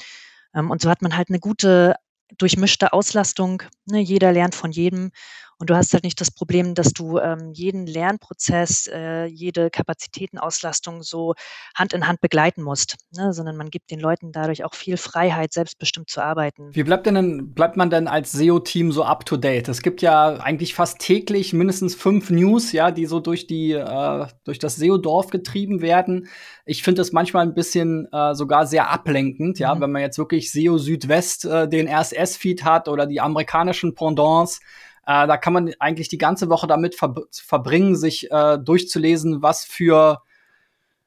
Ähm, 0.54 0.70
und 0.70 0.82
so 0.82 0.90
hat 0.90 1.00
man 1.00 1.16
halt 1.16 1.28
eine 1.28 1.38
gute 1.38 1.94
durchmischte 2.36 2.92
Auslastung. 2.92 3.62
Ne? 3.86 4.00
Jeder 4.00 4.32
lernt 4.32 4.54
von 4.54 4.72
jedem 4.72 5.12
und 5.58 5.70
du 5.70 5.76
hast 5.76 5.92
halt 5.92 6.04
nicht 6.04 6.20
das 6.20 6.30
Problem, 6.30 6.74
dass 6.74 6.92
du 6.92 7.18
ähm, 7.18 7.52
jeden 7.52 7.86
Lernprozess, 7.86 8.88
äh, 8.92 9.24
jede 9.24 9.70
Kapazitätenauslastung 9.70 11.02
so 11.02 11.34
Hand 11.74 11.92
in 11.92 12.06
Hand 12.06 12.20
begleiten 12.20 12.62
musst, 12.62 12.96
ne? 13.16 13.32
sondern 13.32 13.56
man 13.56 13.70
gibt 13.70 13.90
den 13.90 13.98
Leuten 13.98 14.30
dadurch 14.30 14.64
auch 14.64 14.74
viel 14.74 14.96
Freiheit, 14.96 15.52
selbstbestimmt 15.52 16.10
zu 16.10 16.22
arbeiten. 16.22 16.74
Wie 16.74 16.84
bleibt 16.84 17.06
denn 17.06 17.54
bleibt 17.54 17.76
man 17.76 17.90
denn 17.90 18.06
als 18.06 18.32
SEO-Team 18.32 18.92
so 18.92 19.02
up 19.02 19.26
to 19.26 19.36
date? 19.36 19.68
Es 19.68 19.82
gibt 19.82 20.00
ja 20.00 20.36
eigentlich 20.36 20.74
fast 20.74 21.00
täglich 21.00 21.52
mindestens 21.52 21.96
fünf 21.96 22.30
News, 22.30 22.70
ja, 22.70 22.92
die 22.92 23.06
so 23.06 23.18
durch 23.18 23.48
die 23.48 23.72
äh, 23.72 24.26
durch 24.44 24.60
das 24.60 24.76
SEO-Dorf 24.76 25.30
getrieben 25.30 25.80
werden. 25.80 26.28
Ich 26.66 26.84
finde 26.84 27.00
das 27.00 27.10
manchmal 27.10 27.44
ein 27.44 27.54
bisschen 27.54 28.06
äh, 28.12 28.34
sogar 28.34 28.66
sehr 28.66 28.90
ablenkend, 28.90 29.58
ja, 29.58 29.74
mhm. 29.74 29.80
wenn 29.80 29.92
man 29.92 30.02
jetzt 30.02 30.18
wirklich 30.18 30.52
SEO 30.52 30.78
Südwest 30.78 31.44
äh, 31.46 31.68
den 31.68 31.88
RSS-Feed 31.88 32.64
hat 32.64 32.86
oder 32.86 33.06
die 33.06 33.20
amerikanischen 33.20 33.94
Pendants. 33.94 34.60
Äh, 35.08 35.26
da 35.26 35.38
kann 35.38 35.54
man 35.54 35.72
eigentlich 35.78 36.10
die 36.10 36.18
ganze 36.18 36.50
Woche 36.50 36.66
damit 36.66 36.94
ver 36.94 37.14
verbringen, 37.32 37.96
sich 37.96 38.30
äh, 38.30 38.58
durchzulesen, 38.58 39.40
was 39.40 39.64
für, 39.64 40.20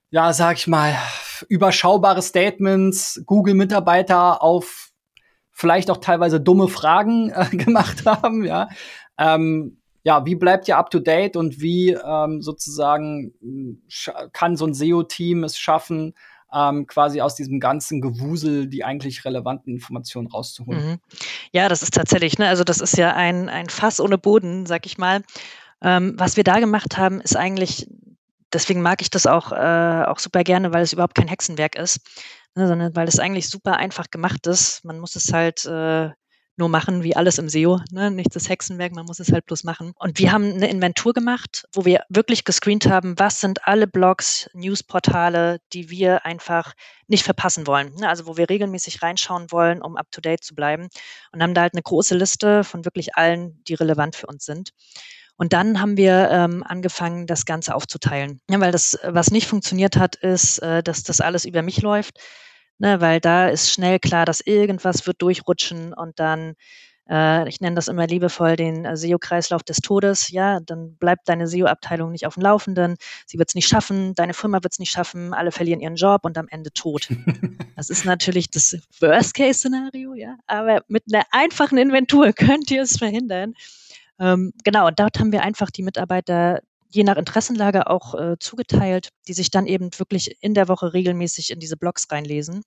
ja, 0.09 0.33
sag 0.33 0.57
ich 0.57 0.67
mal, 0.67 0.97
überschaubare 1.49 2.23
Statements 2.23 3.21
Google-Mitarbeiter 3.27 4.41
auf 4.41 4.89
vielleicht 5.51 5.91
auch 5.91 5.97
teilweise 5.97 6.41
dumme 6.41 6.67
Fragen 6.67 7.29
äh, 7.29 7.45
gemacht 7.55 8.07
haben, 8.07 8.43
ja. 8.43 8.69
Ähm, 9.19 9.77
ja, 10.03 10.25
wie 10.25 10.35
bleibt 10.35 10.67
ihr 10.67 10.77
up 10.77 10.89
to 10.89 10.97
date 10.97 11.35
und 11.35 11.61
wie 11.61 11.91
ähm, 11.91 12.41
sozusagen 12.41 13.33
kann 14.33 14.57
so 14.57 14.65
ein 14.65 14.73
SEO-Team 14.73 15.43
es 15.43 15.59
schaffen, 15.59 16.15
ähm, 16.53 16.87
quasi 16.87 17.21
aus 17.21 17.35
diesem 17.35 17.59
ganzen 17.59 18.01
Gewusel 18.01 18.67
die 18.67 18.83
eigentlich 18.83 19.25
relevanten 19.25 19.73
Informationen 19.73 20.27
rauszuholen. 20.27 20.91
Mhm. 20.91 20.97
Ja, 21.51 21.69
das 21.69 21.83
ist 21.83 21.93
tatsächlich, 21.93 22.37
ne, 22.37 22.47
also 22.47 22.63
das 22.63 22.79
ist 22.79 22.97
ja 22.97 23.13
ein, 23.15 23.49
ein 23.49 23.69
Fass 23.69 23.99
ohne 23.99 24.17
Boden, 24.17 24.65
sag 24.65 24.85
ich 24.85 24.97
mal. 24.97 25.23
Ähm, 25.81 26.13
was 26.17 26.37
wir 26.37 26.43
da 26.43 26.59
gemacht 26.59 26.97
haben, 26.97 27.21
ist 27.21 27.35
eigentlich 27.35 27.87
deswegen 28.53 28.81
mag 28.81 29.01
ich 29.01 29.09
das 29.09 29.27
auch, 29.27 29.51
äh, 29.51 30.03
auch 30.05 30.19
super 30.19 30.43
gerne, 30.43 30.73
weil 30.73 30.83
es 30.83 30.93
überhaupt 30.93 31.15
kein 31.15 31.27
Hexenwerk 31.27 31.75
ist, 31.75 31.99
ne, 32.55 32.67
sondern 32.67 32.95
weil 32.95 33.07
es 33.07 33.19
eigentlich 33.19 33.49
super 33.49 33.77
einfach 33.77 34.09
gemacht 34.11 34.47
ist. 34.47 34.83
Man 34.83 34.99
muss 34.99 35.15
es 35.15 35.31
halt 35.33 35.65
äh, 35.65 36.09
nur 36.57 36.69
machen, 36.69 37.03
wie 37.03 37.15
alles 37.15 37.37
im 37.37 37.49
SEO. 37.49 37.79
Ne? 37.91 38.11
Nichts 38.11 38.35
ist 38.35 38.49
Hexenwerk, 38.49 38.93
man 38.93 39.05
muss 39.05 39.19
es 39.19 39.31
halt 39.31 39.45
bloß 39.45 39.63
machen. 39.63 39.93
Und 39.97 40.19
wir 40.19 40.31
haben 40.31 40.53
eine 40.53 40.69
Inventur 40.69 41.13
gemacht, 41.13 41.65
wo 41.73 41.85
wir 41.85 42.03
wirklich 42.09 42.43
gescreent 42.43 42.87
haben, 42.87 43.17
was 43.17 43.41
sind 43.41 43.67
alle 43.67 43.87
Blogs, 43.87 44.49
Newsportale, 44.53 45.59
die 45.73 45.89
wir 45.89 46.25
einfach 46.25 46.73
nicht 47.07 47.23
verpassen 47.23 47.67
wollen. 47.67 47.93
Ne? 47.95 48.07
Also 48.07 48.25
wo 48.25 48.37
wir 48.37 48.49
regelmäßig 48.49 49.01
reinschauen 49.01 49.51
wollen, 49.51 49.81
um 49.81 49.97
up-to-date 49.97 50.43
zu 50.43 50.55
bleiben. 50.55 50.89
Und 51.31 51.41
haben 51.41 51.53
da 51.53 51.61
halt 51.61 51.73
eine 51.73 51.83
große 51.83 52.15
Liste 52.15 52.63
von 52.63 52.85
wirklich 52.85 53.15
allen, 53.15 53.63
die 53.67 53.73
relevant 53.73 54.15
für 54.15 54.27
uns 54.27 54.45
sind. 54.45 54.71
Und 55.37 55.53
dann 55.53 55.81
haben 55.81 55.97
wir 55.97 56.29
ähm, 56.29 56.63
angefangen, 56.63 57.25
das 57.25 57.45
Ganze 57.45 57.73
aufzuteilen. 57.73 58.41
Ja, 58.49 58.59
weil 58.59 58.71
das, 58.71 58.99
was 59.03 59.31
nicht 59.31 59.47
funktioniert 59.47 59.97
hat, 59.97 60.15
ist, 60.15 60.59
äh, 60.59 60.83
dass 60.83 61.03
das 61.03 61.19
alles 61.21 61.45
über 61.45 61.63
mich 61.63 61.81
läuft 61.81 62.19
ne, 62.79 63.01
weil 63.01 63.19
da 63.19 63.47
ist 63.47 63.71
schnell 63.71 63.99
klar, 63.99 64.25
dass 64.25 64.41
irgendwas 64.41 65.07
wird 65.07 65.21
durchrutschen 65.21 65.93
und 65.93 66.19
dann, 66.19 66.55
äh, 67.09 67.47
ich 67.47 67.61
nenne 67.61 67.75
das 67.75 67.87
immer 67.87 68.07
liebevoll 68.07 68.55
den 68.55 68.85
äh, 68.85 68.97
SEO-Kreislauf 68.97 69.63
des 69.63 69.77
Todes, 69.77 70.29
ja, 70.29 70.59
dann 70.59 70.95
bleibt 70.97 71.29
deine 71.29 71.47
SEO-Abteilung 71.47 72.11
nicht 72.11 72.25
auf 72.25 72.35
dem 72.35 72.43
Laufenden, 72.43 72.95
sie 73.25 73.37
wird 73.37 73.49
es 73.49 73.55
nicht 73.55 73.67
schaffen, 73.67 74.15
deine 74.15 74.33
Firma 74.33 74.63
wird 74.63 74.73
es 74.73 74.79
nicht 74.79 74.91
schaffen, 74.91 75.33
alle 75.33 75.51
verlieren 75.51 75.79
ihren 75.79 75.95
Job 75.95 76.25
und 76.25 76.37
am 76.37 76.47
Ende 76.49 76.71
tot. 76.73 77.07
das 77.75 77.89
ist 77.89 78.05
natürlich 78.05 78.49
das 78.49 78.77
Worst-Case-Szenario, 78.99 80.13
ja, 80.15 80.37
aber 80.47 80.83
mit 80.87 81.03
einer 81.11 81.23
einfachen 81.31 81.77
Inventur 81.77 82.33
könnt 82.33 82.71
ihr 82.71 82.81
es 82.83 82.97
verhindern. 82.97 83.53
Ähm, 84.19 84.53
genau, 84.63 84.87
und 84.87 84.99
dort 84.99 85.19
haben 85.19 85.31
wir 85.31 85.41
einfach 85.41 85.71
die 85.71 85.81
Mitarbeiter 85.81 86.61
je 86.91 87.03
nach 87.03 87.17
Interessenlage 87.17 87.87
auch 87.87 88.15
äh, 88.15 88.37
zugeteilt, 88.39 89.09
die 89.27 89.33
sich 89.33 89.51
dann 89.51 89.65
eben 89.65 89.89
wirklich 89.97 90.37
in 90.41 90.53
der 90.53 90.67
Woche 90.67 90.93
regelmäßig 90.93 91.51
in 91.51 91.59
diese 91.59 91.77
Blogs 91.77 92.07
reinlesen 92.11 92.63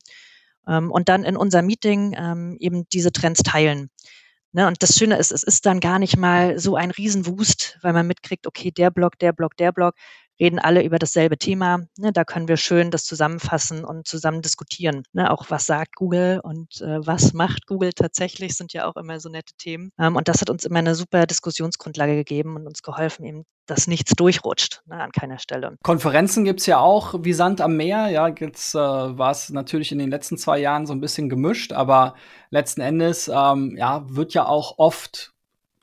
ähm, 0.66 0.90
und 0.90 1.08
dann 1.08 1.24
in 1.24 1.36
unser 1.36 1.62
Meeting 1.62 2.14
ähm, 2.18 2.56
eben 2.58 2.88
diese 2.88 3.12
Trends 3.12 3.42
teilen. 3.42 3.90
Ne, 4.52 4.68
und 4.68 4.84
das 4.84 4.96
Schöne 4.96 5.16
ist, 5.18 5.32
es 5.32 5.42
ist 5.42 5.66
dann 5.66 5.80
gar 5.80 5.98
nicht 5.98 6.16
mal 6.16 6.60
so 6.60 6.76
ein 6.76 6.92
Riesenwust, 6.92 7.76
weil 7.82 7.92
man 7.92 8.06
mitkriegt, 8.06 8.46
okay, 8.46 8.70
der 8.70 8.92
Blog, 8.92 9.18
der 9.18 9.32
Blog, 9.32 9.56
der 9.56 9.72
Blog, 9.72 9.96
reden 10.40 10.58
alle 10.58 10.82
über 10.84 10.98
dasselbe 10.98 11.38
Thema. 11.38 11.78
Ne, 11.98 12.12
da 12.12 12.24
können 12.24 12.48
wir 12.48 12.56
schön 12.56 12.90
das 12.90 13.04
zusammenfassen 13.04 13.84
und 13.84 14.06
zusammen 14.06 14.42
diskutieren. 14.42 15.02
Ne, 15.12 15.30
auch 15.30 15.46
was 15.48 15.66
sagt 15.66 15.96
Google 15.96 16.40
und 16.42 16.80
äh, 16.80 17.06
was 17.06 17.32
macht 17.32 17.66
Google 17.66 17.92
tatsächlich, 17.92 18.54
sind 18.56 18.72
ja 18.72 18.86
auch 18.86 18.96
immer 18.96 19.20
so 19.20 19.28
nette 19.28 19.54
Themen. 19.56 19.90
Ähm, 19.98 20.16
und 20.16 20.28
das 20.28 20.40
hat 20.40 20.50
uns 20.50 20.64
immer 20.64 20.78
eine 20.78 20.94
super 20.94 21.26
Diskussionsgrundlage 21.26 22.16
gegeben 22.16 22.56
und 22.56 22.66
uns 22.66 22.82
geholfen, 22.82 23.24
eben, 23.24 23.44
dass 23.66 23.86
nichts 23.86 24.12
durchrutscht 24.12 24.82
ne, 24.86 25.00
an 25.00 25.12
keiner 25.12 25.38
Stelle. 25.38 25.76
Konferenzen 25.82 26.44
gibt's 26.44 26.66
ja 26.66 26.78
auch 26.78 27.14
wie 27.22 27.32
Sand 27.32 27.60
am 27.60 27.76
Meer. 27.76 28.08
Ja, 28.08 28.28
jetzt 28.28 28.74
äh, 28.74 28.78
war 28.78 29.30
es 29.30 29.50
natürlich 29.50 29.92
in 29.92 29.98
den 29.98 30.10
letzten 30.10 30.36
zwei 30.38 30.58
Jahren 30.58 30.86
so 30.86 30.92
ein 30.92 31.00
bisschen 31.00 31.28
gemischt, 31.28 31.72
aber 31.72 32.14
letzten 32.50 32.80
Endes 32.80 33.28
ähm, 33.28 33.76
ja, 33.76 34.04
wird 34.08 34.34
ja 34.34 34.46
auch 34.46 34.78
oft 34.78 35.33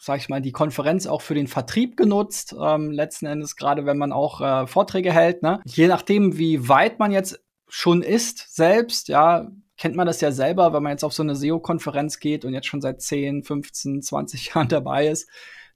sag 0.04 0.18
ich 0.18 0.30
mal, 0.30 0.42
die 0.42 0.52
Konferenz 0.52 1.06
auch 1.06 1.22
für 1.22 1.36
den 1.36 1.46
Vertrieb 1.46 1.96
genutzt. 1.96 2.56
Ähm, 2.60 2.90
letzten 2.92 3.28
Endes, 3.28 3.56
gerade 3.56 3.86
wenn 3.86 4.00
man 4.00 4.12
auch 4.12 4.42
äh, 4.42 4.66
Vorträge 4.66 5.14
hält. 5.14 5.44
Ne? 5.44 5.62
Je 5.66 5.88
nachdem, 5.88 6.40
wie 6.40 6.68
weit 6.68 6.98
man 6.98 7.12
jetzt 7.12 7.40
schon 7.68 8.02
ist 8.02 8.56
selbst, 8.56 9.10
ja, 9.10 9.52
kennt 9.78 9.96
man 9.96 10.08
das 10.08 10.20
ja 10.20 10.32
selber, 10.32 10.74
wenn 10.74 10.82
man 10.82 10.94
jetzt 10.94 11.04
auf 11.04 11.14
so 11.14 11.22
eine 11.22 11.36
SEO-Konferenz 11.36 12.20
geht 12.20 12.46
und 12.46 12.54
jetzt 12.54 12.66
schon 12.66 12.82
seit 12.82 13.00
10, 13.00 13.44
15, 13.44 14.02
20 14.02 14.56
Jahren 14.56 14.70
dabei 14.70 15.08
ist, 15.08 15.30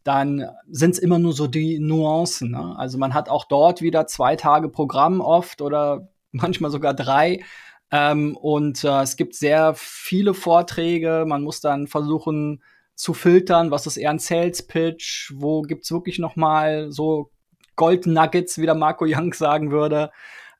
dann 0.03 0.49
sind 0.71 0.91
es 0.91 0.99
immer 0.99 1.19
nur 1.19 1.33
so 1.33 1.45
die 1.45 1.77
Nuancen. 1.77 2.49
Ne? 2.49 2.75
Also 2.79 2.97
man 2.97 3.13
hat 3.13 3.29
auch 3.29 3.45
dort 3.45 3.83
wieder 3.83 4.07
zwei 4.07 4.35
Tage 4.35 4.69
Programm 4.69 5.21
oft 5.21 5.61
oder 5.61 6.09
manchmal 6.31 6.71
sogar 6.71 6.95
drei. 6.95 7.43
Ähm, 7.91 8.35
und 8.35 8.83
äh, 8.83 9.03
es 9.03 9.17
gibt 9.17 9.35
sehr 9.35 9.75
viele 9.75 10.33
Vorträge. 10.33 11.25
Man 11.27 11.43
muss 11.43 11.61
dann 11.61 11.85
versuchen, 11.85 12.63
zu 12.95 13.13
filtern, 13.13 13.71
was 13.71 13.87
ist 13.87 13.97
eher 13.97 14.09
ein 14.09 14.19
Sales 14.19 14.65
Pitch, 14.65 15.31
wo 15.35 15.61
gibt's 15.61 15.91
wirklich 15.91 16.17
noch 16.19 16.35
mal 16.35 16.91
so 16.91 17.31
Gold 17.75 18.07
Nuggets, 18.07 18.57
wie 18.57 18.65
der 18.65 18.75
Marco 18.75 19.05
Young 19.07 19.33
sagen 19.33 19.71
würde. 19.71 20.11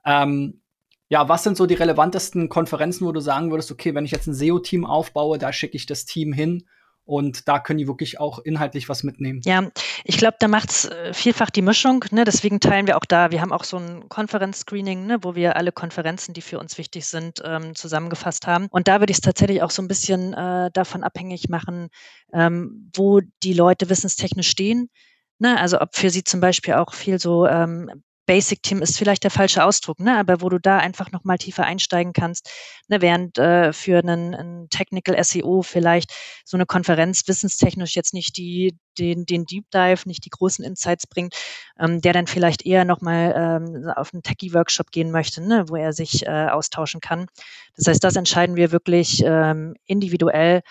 Ähm, 0.05 0.61
ja, 1.07 1.29
was 1.29 1.43
sind 1.43 1.55
so 1.55 1.65
die 1.65 1.75
relevantesten 1.75 2.49
Konferenzen, 2.49 3.05
wo 3.05 3.11
du 3.11 3.19
sagen 3.19 3.51
würdest, 3.51 3.71
okay, 3.71 3.93
wenn 3.93 4.05
ich 4.05 4.11
jetzt 4.11 4.27
ein 4.27 4.33
SEO-Team 4.33 4.85
aufbaue, 4.85 5.37
da 5.37 5.53
schicke 5.53 5.77
ich 5.77 5.85
das 5.85 6.05
Team 6.05 6.33
hin 6.33 6.65
und 7.05 7.47
da 7.47 7.59
können 7.59 7.77
die 7.77 7.87
wirklich 7.87 8.19
auch 8.19 8.39
inhaltlich 8.39 8.89
was 8.89 9.03
mitnehmen. 9.03 9.41
Ja, 9.45 9.69
ich 10.03 10.17
glaube, 10.17 10.37
da 10.39 10.47
macht 10.47 10.71
es 10.71 10.85
äh, 10.85 11.13
vielfach 11.13 11.51
die 11.51 11.61
Mischung. 11.61 12.03
Ne? 12.11 12.25
Deswegen 12.25 12.59
teilen 12.59 12.87
wir 12.87 12.97
auch 12.97 13.05
da. 13.05 13.31
Wir 13.31 13.41
haben 13.41 13.53
auch 13.53 13.63
so 13.63 13.77
ein 13.77 14.09
Konferenz-Screening, 14.09 15.05
ne? 15.05 15.19
wo 15.21 15.35
wir 15.35 15.55
alle 15.55 15.71
Konferenzen, 15.71 16.33
die 16.33 16.41
für 16.41 16.59
uns 16.59 16.77
wichtig 16.77 17.05
sind, 17.05 17.41
ähm, 17.45 17.75
zusammengefasst 17.75 18.47
haben. 18.47 18.67
Und 18.71 18.87
da 18.87 18.99
würde 18.99 19.11
ich 19.11 19.17
es 19.17 19.21
tatsächlich 19.21 19.61
auch 19.61 19.71
so 19.71 19.83
ein 19.83 19.87
bisschen 19.87 20.33
äh, 20.33 20.71
davon 20.71 21.03
abhängig 21.03 21.47
machen, 21.47 21.89
ähm, 22.33 22.91
wo 22.95 23.21
die 23.43 23.53
Leute 23.53 23.89
wissenstechnisch 23.89 24.49
stehen. 24.49 24.89
Ne? 25.37 25.59
Also 25.59 25.79
ob 25.79 25.95
für 25.95 26.09
sie 26.09 26.23
zum 26.23 26.39
Beispiel 26.39 26.73
auch 26.73 26.93
viel 26.93 27.19
so 27.19 27.45
ähm, 27.45 28.03
Basic 28.25 28.61
Team 28.63 28.81
ist 28.81 28.97
vielleicht 28.97 29.23
der 29.23 29.31
falsche 29.31 29.63
Ausdruck, 29.63 29.99
ne? 29.99 30.17
aber 30.17 30.41
wo 30.41 30.49
du 30.49 30.59
da 30.59 30.77
einfach 30.77 31.11
noch 31.11 31.23
mal 31.23 31.37
tiefer 31.37 31.63
einsteigen 31.63 32.13
kannst, 32.13 32.49
ne? 32.87 33.01
während 33.01 33.37
äh, 33.37 33.73
für 33.73 33.99
einen, 33.99 34.33
einen 34.33 34.69
Technical 34.69 35.21
SEO 35.23 35.61
vielleicht 35.61 36.13
so 36.43 36.57
eine 36.57 36.65
Konferenz 36.65 37.27
wissenstechnisch 37.27 37.95
jetzt 37.95 38.13
nicht 38.13 38.37
die 38.37 38.77
den, 38.97 39.25
den 39.25 39.45
Deep 39.45 39.69
Dive, 39.71 40.01
nicht 40.05 40.25
die 40.25 40.29
großen 40.29 40.63
Insights 40.63 41.07
bringt, 41.07 41.35
ähm, 41.79 42.01
der 42.01 42.13
dann 42.13 42.27
vielleicht 42.27 42.65
eher 42.65 42.85
noch 42.85 43.01
mal 43.01 43.33
ähm, 43.35 43.89
auf 43.95 44.13
einen 44.13 44.23
Techie-Workshop 44.23 44.91
gehen 44.91 45.11
möchte, 45.11 45.41
ne? 45.41 45.65
wo 45.67 45.75
er 45.75 45.93
sich 45.93 46.25
äh, 46.25 46.47
austauschen 46.47 47.01
kann. 47.01 47.27
Das 47.75 47.87
heißt, 47.87 48.03
das 48.03 48.15
entscheiden 48.15 48.55
wir 48.55 48.71
wirklich 48.71 49.21
ähm, 49.25 49.75
individuell 49.85 50.61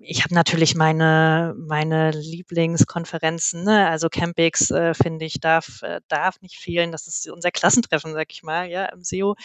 ich 0.00 0.24
habe 0.24 0.34
natürlich 0.34 0.74
meine, 0.74 1.54
meine 1.56 2.12
Lieblingskonferenzen, 2.12 3.64
ne? 3.64 3.88
also 3.88 4.08
Campix, 4.08 4.70
äh, 4.70 4.94
finde 4.94 5.26
ich, 5.26 5.40
darf, 5.40 5.82
äh, 5.82 6.00
darf 6.08 6.40
nicht 6.40 6.56
fehlen. 6.56 6.92
Das 6.92 7.06
ist 7.06 7.28
unser 7.30 7.50
Klassentreffen, 7.50 8.14
sag 8.14 8.32
ich 8.32 8.42
mal, 8.42 8.68
ja, 8.68 8.86
im 8.86 9.02
SEO. 9.04 9.36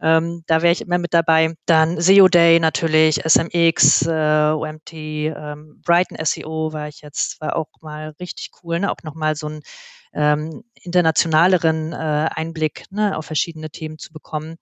Ähm, 0.00 0.44
da 0.46 0.62
wäre 0.62 0.72
ich 0.72 0.82
immer 0.82 0.98
mit 0.98 1.14
dabei. 1.14 1.54
Dann 1.66 2.00
SEO 2.00 2.28
Day 2.28 2.60
natürlich, 2.60 3.22
SMX, 3.24 4.02
äh, 4.06 4.52
OMT, 4.52 4.92
ähm, 4.92 5.80
Brighton 5.84 6.18
SEO 6.24 6.72
war 6.72 6.88
ich 6.88 7.00
jetzt, 7.00 7.40
war 7.40 7.56
auch 7.56 7.68
mal 7.80 8.14
richtig 8.20 8.50
cool, 8.62 8.80
ne? 8.80 8.90
auch 8.90 9.02
nochmal 9.02 9.36
so 9.36 9.46
einen 9.46 9.62
ähm, 10.12 10.64
internationaleren 10.74 11.92
äh, 11.92 12.28
Einblick 12.30 12.84
ne? 12.90 13.16
auf 13.16 13.26
verschiedene 13.26 13.70
Themen 13.70 13.98
zu 13.98 14.12
bekommen. 14.12 14.56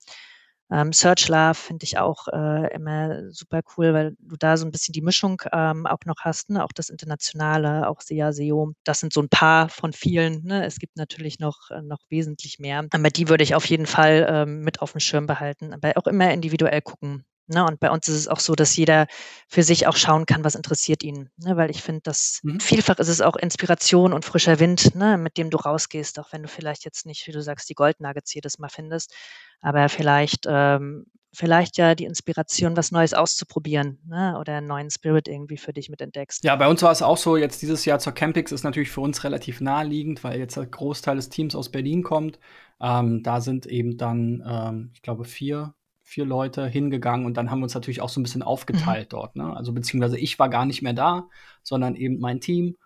Ähm, 0.71 0.93
Search 0.93 1.29
Love 1.29 1.55
finde 1.55 1.85
ich 1.85 1.99
auch 1.99 2.29
äh, 2.29 2.75
immer 2.75 3.31
super 3.31 3.61
cool, 3.77 3.93
weil 3.93 4.17
du 4.19 4.37
da 4.37 4.57
so 4.57 4.65
ein 4.65 4.71
bisschen 4.71 4.93
die 4.93 5.03
Mischung 5.03 5.43
ähm, 5.53 5.87
auch 5.87 6.05
noch 6.07 6.17
hast, 6.21 6.51
ne? 6.51 6.65
auch 6.65 6.73
das 6.73 6.89
Internationale, 6.89 7.89
auch 7.89 8.01
SEA, 8.01 8.33
SEO. 8.33 8.73
Das 8.85 9.01
sind 9.01 9.13
so 9.13 9.21
ein 9.21 9.29
paar 9.29 9.69
von 9.69 9.93
vielen. 9.93 10.43
Ne? 10.45 10.65
Es 10.65 10.79
gibt 10.79 10.97
natürlich 10.97 11.39
noch, 11.39 11.71
äh, 11.71 11.83
noch 11.83 12.01
wesentlich 12.09 12.59
mehr. 12.59 12.87
Aber 12.91 13.11
die 13.11 13.29
würde 13.29 13.45
ich 13.45 13.55
auf 13.55 13.67
jeden 13.67 13.87
Fall 13.87 14.27
ähm, 14.29 14.61
mit 14.61 14.81
auf 14.81 14.93
dem 14.93 15.01
Schirm 15.01 15.27
behalten, 15.27 15.75
aber 15.75 15.93
auch 15.97 16.07
immer 16.07 16.33
individuell 16.33 16.81
gucken. 16.81 17.25
Ne, 17.47 17.63
und 17.65 17.79
bei 17.79 17.91
uns 17.91 18.09
ist 18.09 18.17
es 18.17 18.29
auch 18.29 18.41
so, 18.41 18.55
dass 18.55 18.75
jeder 18.75 19.07
für 19.49 19.63
sich 19.63 19.87
auch 19.87 19.97
schauen 19.97 20.25
kann, 20.25 20.45
was 20.45 20.55
interessiert 20.55 21.03
ihn. 21.03 21.29
Ne, 21.37 21.57
weil 21.59 21.71
ich 21.71 21.83
finde, 21.83 22.01
dass 22.03 22.41
mhm. 22.43 22.59
vielfach 22.59 22.99
ist 22.99 23.09
es 23.09 23.21
auch 23.21 23.37
Inspiration 23.37 24.15
und 24.15 24.25
frischer 24.25 24.61
Wind, 24.61 24.95
ne, 24.95 25.19
mit 25.19 25.37
dem 25.37 25.51
du 25.51 25.59
rausgehst, 25.59 26.19
auch 26.19 26.33
wenn 26.33 26.43
du 26.43 26.49
vielleicht 26.49 26.85
jetzt 26.87 27.05
nicht, 27.05 27.27
wie 27.27 27.33
du 27.33 27.43
sagst, 27.43 27.69
die 27.69 27.75
Goldnuggets 27.75 28.33
jedes 28.33 28.59
Mal 28.59 28.71
findest, 28.71 29.15
aber 29.61 29.91
vielleicht, 29.91 30.47
ähm, 30.49 31.05
vielleicht 31.35 31.77
ja 31.77 31.95
die 31.95 32.05
Inspiration, 32.05 32.79
was 32.79 32.93
Neues 32.93 33.13
auszuprobieren 33.13 33.99
ne, 34.07 34.39
oder 34.41 34.57
einen 34.57 34.67
neuen 34.67 34.91
Spirit 34.91 35.29
irgendwie 35.29 35.59
für 35.59 35.75
dich 35.75 35.91
mitentdeckst. 35.91 36.45
Ja, 36.45 36.57
bei 36.57 36.69
uns 36.69 36.81
war 36.83 36.93
es 36.93 37.03
auch 37.03 37.19
so, 37.19 37.37
jetzt 37.37 37.61
dieses 37.61 37.85
Jahr 37.85 37.99
zur 37.99 38.15
Campix 38.15 38.53
ist 38.53 38.65
natürlich 38.65 38.91
für 38.91 39.03
uns 39.03 39.23
relativ 39.23 39.61
naheliegend, 39.61 40.25
weil 40.25 40.39
jetzt 40.39 40.57
der 40.57 40.65
Großteil 40.65 41.17
des 41.17 41.29
Teams 41.29 41.55
aus 41.55 41.69
Berlin 41.69 42.03
kommt. 42.03 42.39
Ähm, 42.81 43.23
da 43.23 43.43
sind 43.43 43.67
eben 43.67 43.99
dann, 43.99 44.43
ähm, 44.47 44.91
ich 44.95 45.03
glaube, 45.03 45.25
vier 45.25 45.75
vier 46.05 46.27
Leute 46.27 46.67
hingegangen 46.67 47.25
und 47.25 47.37
dann 47.37 47.51
haben 47.51 47.61
wir 47.61 47.65
uns 47.65 47.75
natürlich 47.75 48.03
auch 48.03 48.11
so 48.11 48.21
ein 48.21 48.23
bisschen 48.23 48.43
aufgeteilt 48.43 49.07
mhm. 49.07 49.17
dort. 49.17 49.37
Ne? 49.37 49.57
Also 49.57 49.73
beziehungsweise 49.73 50.19
ich 50.19 50.39
war 50.39 50.51
gar 50.51 50.67
nicht 50.67 50.83
mehr 50.83 50.93
da, 50.93 51.29
sondern 51.63 51.97
eben 51.97 52.21
mein 52.21 52.41
Team 52.41 52.77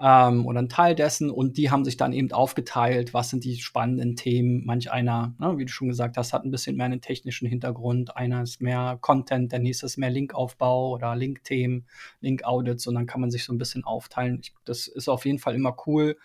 ähm, 0.00 0.46
oder 0.46 0.62
ein 0.62 0.68
Teil 0.68 0.94
dessen 0.94 1.28
und 1.28 1.56
die 1.56 1.72
haben 1.72 1.84
sich 1.84 1.96
dann 1.96 2.12
eben 2.12 2.30
aufgeteilt, 2.30 3.12
was 3.14 3.30
sind 3.30 3.42
die 3.42 3.56
spannenden 3.56 4.14
Themen. 4.14 4.64
Manch 4.64 4.92
einer, 4.92 5.34
ne, 5.40 5.58
wie 5.58 5.64
du 5.64 5.72
schon 5.72 5.88
gesagt 5.88 6.16
hast, 6.16 6.32
hat 6.32 6.44
ein 6.44 6.52
bisschen 6.52 6.76
mehr 6.76 6.86
einen 6.86 7.00
technischen 7.00 7.48
Hintergrund, 7.48 8.16
einer 8.16 8.42
ist 8.42 8.62
mehr 8.62 8.96
Content, 9.00 9.50
der 9.50 9.58
nächste 9.58 9.86
ist 9.86 9.96
mehr 9.96 10.10
Linkaufbau 10.10 10.90
oder 10.90 11.16
Link-Themen, 11.16 11.84
Link-Audits 12.20 12.86
und 12.86 12.94
dann 12.94 13.06
kann 13.06 13.20
man 13.20 13.32
sich 13.32 13.44
so 13.44 13.52
ein 13.52 13.58
bisschen 13.58 13.82
aufteilen. 13.82 14.38
Ich, 14.40 14.54
das 14.64 14.86
ist 14.86 15.08
auf 15.08 15.26
jeden 15.26 15.40
Fall 15.40 15.56
immer 15.56 15.76
cool. 15.88 16.16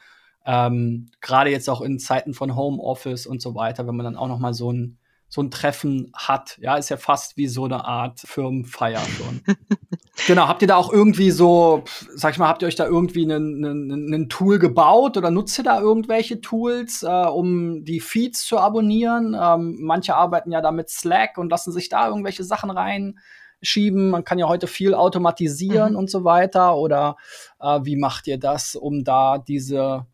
Ähm, 0.45 1.07
Gerade 1.19 1.49
jetzt 1.49 1.67
auch 1.67 1.81
in 1.81 1.97
Zeiten 1.97 2.35
von 2.35 2.55
Homeoffice 2.55 3.25
und 3.25 3.41
so 3.41 3.55
weiter, 3.55 3.87
wenn 3.87 3.95
man 3.95 4.03
dann 4.03 4.17
auch 4.17 4.27
noch 4.27 4.39
mal 4.39 4.53
so 4.53 4.71
ein 4.71 4.99
so 5.33 5.41
ein 5.41 5.49
Treffen 5.49 6.11
hat. 6.15 6.59
Ja, 6.61 6.75
ist 6.75 6.89
ja 6.89 6.97
fast 6.97 7.37
wie 7.37 7.47
so 7.47 7.65
eine 7.65 7.85
Art 7.85 8.19
Firmenfeier 8.19 8.99
schon. 8.99 9.41
genau, 10.27 10.47
habt 10.47 10.61
ihr 10.61 10.67
da 10.67 10.75
auch 10.75 10.93
irgendwie 10.93 11.31
so, 11.31 11.83
sag 12.13 12.33
ich 12.33 12.37
mal, 12.37 12.47
habt 12.47 12.61
ihr 12.61 12.67
euch 12.67 12.75
da 12.75 12.85
irgendwie 12.85 13.25
ein 13.25 14.27
Tool 14.29 14.59
gebaut 14.59 15.17
oder 15.17 15.31
nutzt 15.31 15.57
ihr 15.57 15.63
da 15.63 15.81
irgendwelche 15.81 16.39
Tools, 16.39 17.01
äh, 17.01 17.07
um 17.07 17.83
die 17.83 17.99
Feeds 17.99 18.45
zu 18.45 18.59
abonnieren? 18.59 19.35
Ähm, 19.35 19.79
manche 19.81 20.15
arbeiten 20.15 20.51
ja 20.51 20.61
da 20.61 20.71
mit 20.71 20.91
Slack 20.91 21.39
und 21.39 21.49
lassen 21.49 21.71
sich 21.71 21.89
da 21.89 22.07
irgendwelche 22.07 22.43
Sachen 22.43 22.69
reinschieben. 22.69 24.11
Man 24.11 24.23
kann 24.23 24.37
ja 24.37 24.47
heute 24.47 24.67
viel 24.67 24.93
automatisieren 24.93 25.93
mhm. 25.93 25.97
und 25.97 26.11
so 26.11 26.25
weiter. 26.25 26.77
Oder 26.77 27.15
äh, 27.59 27.79
wie 27.81 27.95
macht 27.95 28.27
ihr 28.27 28.37
das, 28.37 28.75
um 28.75 29.03
da 29.03 29.39
diese 29.39 30.05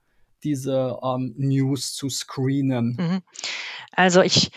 diese 0.46 0.98
ähm, 1.04 1.36
News 1.36 1.94
zu 1.94 2.08
screenen? 2.08 2.96
Mhm. 2.98 3.22
Also 3.92 4.22
ich 4.22 4.52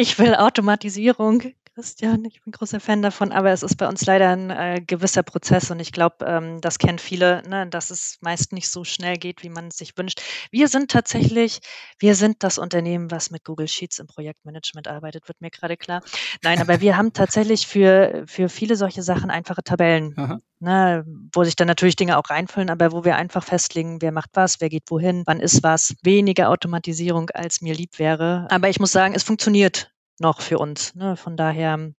ich 0.00 0.18
will 0.18 0.34
Automatisierung, 0.34 1.42
Christian. 1.80 2.26
Ich 2.26 2.42
bin 2.42 2.52
großer 2.52 2.78
Fan 2.78 3.00
davon, 3.00 3.32
aber 3.32 3.52
es 3.52 3.62
ist 3.62 3.76
bei 3.76 3.88
uns 3.88 4.04
leider 4.04 4.28
ein 4.28 4.50
äh, 4.50 4.82
gewisser 4.86 5.22
Prozess 5.22 5.70
und 5.70 5.80
ich 5.80 5.92
glaube, 5.92 6.26
ähm, 6.26 6.60
das 6.60 6.76
kennen 6.76 6.98
viele, 6.98 7.42
ne, 7.48 7.66
dass 7.66 7.88
es 7.88 8.18
meist 8.20 8.52
nicht 8.52 8.68
so 8.68 8.84
schnell 8.84 9.16
geht, 9.16 9.42
wie 9.42 9.48
man 9.48 9.68
es 9.68 9.78
sich 9.78 9.96
wünscht. 9.96 10.20
Wir 10.50 10.68
sind 10.68 10.90
tatsächlich, 10.90 11.60
wir 11.98 12.14
sind 12.14 12.42
das 12.42 12.58
Unternehmen, 12.58 13.10
was 13.10 13.30
mit 13.30 13.44
Google 13.44 13.66
Sheets 13.66 13.98
im 13.98 14.06
Projektmanagement 14.08 14.88
arbeitet, 14.88 15.26
wird 15.26 15.40
mir 15.40 15.50
gerade 15.50 15.78
klar. 15.78 16.02
Nein, 16.42 16.60
aber 16.60 16.82
wir 16.82 16.98
haben 16.98 17.14
tatsächlich 17.14 17.66
für, 17.66 18.24
für 18.26 18.50
viele 18.50 18.76
solche 18.76 19.02
Sachen 19.02 19.30
einfache 19.30 19.62
Tabellen, 19.62 20.42
ne, 20.58 21.06
wo 21.32 21.44
sich 21.44 21.56
dann 21.56 21.66
natürlich 21.66 21.96
Dinge 21.96 22.18
auch 22.18 22.28
reinfüllen, 22.28 22.68
aber 22.68 22.92
wo 22.92 23.04
wir 23.04 23.16
einfach 23.16 23.42
festlegen, 23.42 24.02
wer 24.02 24.12
macht 24.12 24.30
was, 24.34 24.60
wer 24.60 24.68
geht 24.68 24.90
wohin, 24.90 25.22
wann 25.24 25.40
ist 25.40 25.62
was. 25.62 25.94
Weniger 26.02 26.50
Automatisierung, 26.50 27.30
als 27.30 27.62
mir 27.62 27.74
lieb 27.74 27.98
wäre. 27.98 28.46
Aber 28.50 28.68
ich 28.68 28.80
muss 28.80 28.92
sagen, 28.92 29.14
es 29.14 29.22
funktioniert 29.22 29.90
noch 30.20 30.40
für 30.40 30.58
uns. 30.58 30.94
Ne? 30.94 31.16
Von 31.16 31.36
daher 31.36 31.92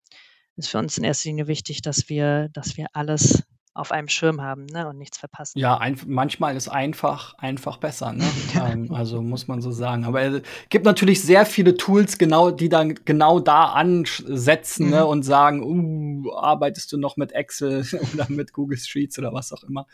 ist 0.56 0.68
für 0.68 0.78
uns 0.78 0.98
in 0.98 1.04
erster 1.04 1.28
Linie 1.28 1.46
wichtig, 1.46 1.82
dass 1.82 2.08
wir, 2.08 2.48
dass 2.52 2.76
wir 2.76 2.86
alles 2.92 3.42
auf 3.72 3.92
einem 3.92 4.08
Schirm 4.08 4.42
haben 4.42 4.66
ne, 4.66 4.88
und 4.88 4.98
nichts 4.98 5.16
verpassen. 5.16 5.58
Ja, 5.58 5.78
ein, 5.78 5.98
manchmal 6.06 6.56
ist 6.56 6.68
einfach 6.68 7.34
einfach 7.38 7.76
besser. 7.76 8.12
Ne? 8.12 8.24
ähm, 8.54 8.92
also 8.92 9.22
muss 9.22 9.46
man 9.46 9.62
so 9.62 9.70
sagen. 9.70 10.04
Aber 10.04 10.22
es 10.22 10.42
gibt 10.70 10.84
natürlich 10.84 11.22
sehr 11.22 11.46
viele 11.46 11.76
Tools, 11.76 12.18
genau, 12.18 12.50
die 12.50 12.68
dann 12.68 12.96
genau 13.04 13.38
da 13.38 13.66
ansetzen 13.66 14.90
ne, 14.90 14.96
mhm. 14.96 15.00
ne, 15.02 15.06
und 15.06 15.22
sagen, 15.22 15.62
uh, 15.62 16.32
arbeitest 16.34 16.92
du 16.92 16.98
noch 16.98 17.16
mit 17.16 17.32
Excel 17.32 17.86
oder 18.12 18.26
mit 18.28 18.52
Google 18.52 18.76
Sheets 18.76 19.18
oder 19.18 19.32
was 19.32 19.52
auch 19.52 19.62
immer. 19.62 19.86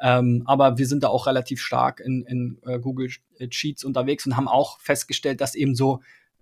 Ähm, 0.00 0.42
aber 0.46 0.78
wir 0.78 0.86
sind 0.86 1.04
da 1.04 1.08
auch 1.08 1.26
relativ 1.26 1.60
stark 1.60 2.00
in, 2.00 2.22
in 2.22 2.58
uh, 2.66 2.78
Google 2.80 3.10
Sheets 3.50 3.84
unterwegs 3.84 4.24
und 4.26 4.36
haben 4.36 4.48
auch 4.48 4.80
festgestellt, 4.80 5.42
dass 5.42 5.54
eben 5.54 5.74
so 5.74 6.00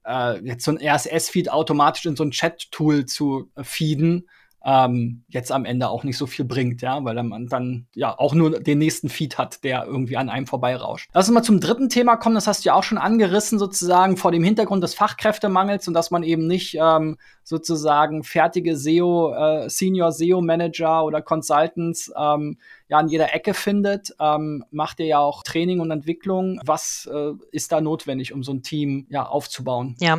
äh, 0.09 0.41
jetzt 0.45 0.65
so 0.65 0.73
ein 0.73 0.79
RSS-Feed 0.83 1.51
automatisch 1.51 2.07
in 2.07 2.17
so 2.17 2.25
ein 2.25 2.31
Chat-Tool 2.31 3.07
zu 3.07 3.51
äh, 3.55 3.63
feeden, 3.63 4.29
ähm, 4.65 5.25
jetzt 5.29 5.53
am 5.53 5.65
Ende 5.65 5.89
auch 5.89 6.05
nicht 6.05 6.19
so 6.19 6.27
viel 6.27 6.45
bringt, 6.45 6.83
ja, 6.83 7.03
weil 7.05 7.23
man 7.23 7.47
dann 7.47 7.87
ja 7.95 8.19
auch 8.19 8.35
nur 8.35 8.61
den 8.61 8.79
nächsten 8.79 9.09
Feed 9.09 9.39
hat, 9.39 9.63
der 9.65 9.85
irgendwie 9.87 10.17
an 10.17 10.29
einem 10.29 10.47
vorbeirauscht. 10.47 11.09
Lass 11.15 11.29
uns 11.29 11.35
mal 11.35 11.43
zum 11.43 11.61
dritten 11.61 11.89
Thema 11.89 12.17
kommen, 12.17 12.35
das 12.35 12.47
hast 12.47 12.65
du 12.65 12.69
ja 12.69 12.75
auch 12.75 12.83
schon 12.83 12.99
angerissen, 12.99 13.59
sozusagen 13.59 14.17
vor 14.17 14.33
dem 14.33 14.43
Hintergrund 14.43 14.83
des 14.83 14.95
Fachkräftemangels 14.95 15.87
und 15.89 15.95
dass 15.95 16.11
man 16.11 16.23
eben 16.23 16.47
nicht 16.47 16.77
ähm, 16.81 17.17
sozusagen 17.45 18.25
fertige 18.25 18.77
SEO, 18.77 19.33
äh, 19.33 19.71
Senior 19.71 20.13
SEO 20.13 20.41
Manager 20.41 21.05
oder 21.05 21.23
Consultants 21.23 22.13
ähm, 22.17 22.59
ja 22.89 22.99
an 22.99 23.09
jeder 23.09 23.35
Ecke 23.35 23.55
findet. 23.55 24.15
Ähm, 24.21 24.65
macht 24.71 25.01
ihr 25.01 25.07
ja 25.07 25.19
auch 25.19 25.43
Training 25.43 25.81
und 25.81 25.91
Entwicklung. 25.91 26.61
Was 26.65 27.09
äh, 27.13 27.33
ist 27.53 27.73
da 27.73 27.81
notwendig, 27.81 28.33
um 28.33 28.43
so 28.43 28.53
ein 28.53 28.63
Team 28.63 29.07
ja 29.09 29.27
aufzubauen? 29.27 29.97
Ja, 30.01 30.19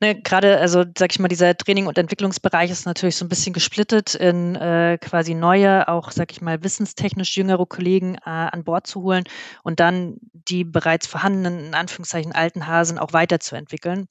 ne, 0.00 0.20
gerade, 0.20 0.58
also 0.58 0.84
sag 0.96 1.12
ich 1.12 1.18
mal, 1.18 1.28
dieser 1.28 1.56
Training- 1.56 1.86
und 1.86 1.98
Entwicklungsbereich 1.98 2.70
ist 2.70 2.86
natürlich 2.86 3.16
so 3.16 3.24
ein 3.24 3.28
bisschen 3.28 3.52
gesplittet 3.52 4.14
in 4.14 4.56
äh, 4.56 4.98
quasi 5.00 5.34
neue, 5.34 5.88
auch 5.88 6.10
sag 6.10 6.32
ich 6.32 6.40
mal, 6.40 6.62
wissenstechnisch 6.62 7.36
jüngere 7.36 7.66
Kollegen 7.66 8.16
äh, 8.16 8.20
an 8.24 8.64
Bord 8.64 8.86
zu 8.86 9.02
holen 9.02 9.24
und 9.62 9.80
dann 9.80 10.16
die 10.32 10.64
bereits 10.64 11.06
vorhandenen, 11.06 11.66
in 11.66 11.74
Anführungszeichen, 11.74 12.32
alten 12.32 12.66
Hasen 12.66 12.98
auch 12.98 13.12
weiterzuentwickeln. 13.12 14.06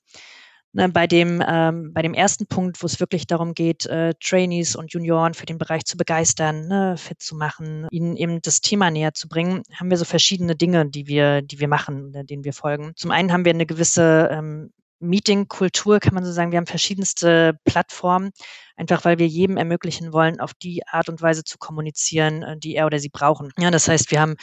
Ne, 0.72 0.88
bei, 0.88 1.08
dem, 1.08 1.44
ähm, 1.48 1.94
bei 1.94 2.04
dem 2.04 2.14
ersten 2.14 2.46
Punkt, 2.46 2.84
wo 2.84 2.86
es 2.86 3.00
wirklich 3.00 3.26
darum 3.26 3.56
geht, 3.56 3.88
äh, 3.88 4.14
Trainees 4.24 4.76
und 4.76 4.94
Junioren 4.94 5.34
für 5.34 5.48
den 5.48 5.58
Bereich 5.58 5.84
zu 5.86 5.98
begeistern, 5.98 6.68
ne, 6.68 6.96
fit 6.96 7.24
zu 7.24 7.36
machen, 7.36 7.88
ihnen 7.90 8.16
eben 8.16 8.40
das 8.44 8.62
Thema 8.62 8.92
näher 8.92 9.16
zu 9.16 9.28
bringen, 9.28 9.64
haben 9.80 9.90
wir 9.90 9.98
so 9.98 10.06
verschiedene 10.06 10.56
Dinge, 10.56 10.88
die 10.88 11.08
wir, 11.08 11.42
die 11.42 11.60
wir 11.60 11.68
machen, 11.68 12.14
denen 12.28 12.44
wir 12.44 12.54
folgen. 12.54 12.92
Zum 12.96 13.10
einen 13.10 13.34
haben 13.34 13.46
wir 13.46 13.54
eine 13.54 13.66
gewisse 13.66 14.30
ähm, 14.32 14.72
Meeting-Kultur, 15.00 16.00
kann 16.00 16.14
man 16.14 16.26
so 16.26 16.32
sagen. 16.32 16.52
Wir 16.52 16.58
haben 16.58 16.66
verschiedenste 16.66 17.58
Plattformen, 17.66 18.32
einfach 18.76 19.06
weil 19.06 19.20
wir 19.20 19.28
jedem 19.28 19.58
ermöglichen 19.58 20.14
wollen, 20.14 20.40
auf 20.40 20.54
die 20.54 20.86
Art 20.88 21.10
und 21.10 21.22
Weise 21.22 21.44
zu 21.44 21.58
kommunizieren, 21.58 22.44
äh, 22.44 22.58
die 22.58 22.76
er 22.76 22.86
oder 22.86 23.00
sie 23.00 23.10
brauchen. 23.10 23.52
Ja, 23.58 23.72
das 23.72 23.88
heißt, 23.88 24.12
wir 24.12 24.22
haben 24.22 24.36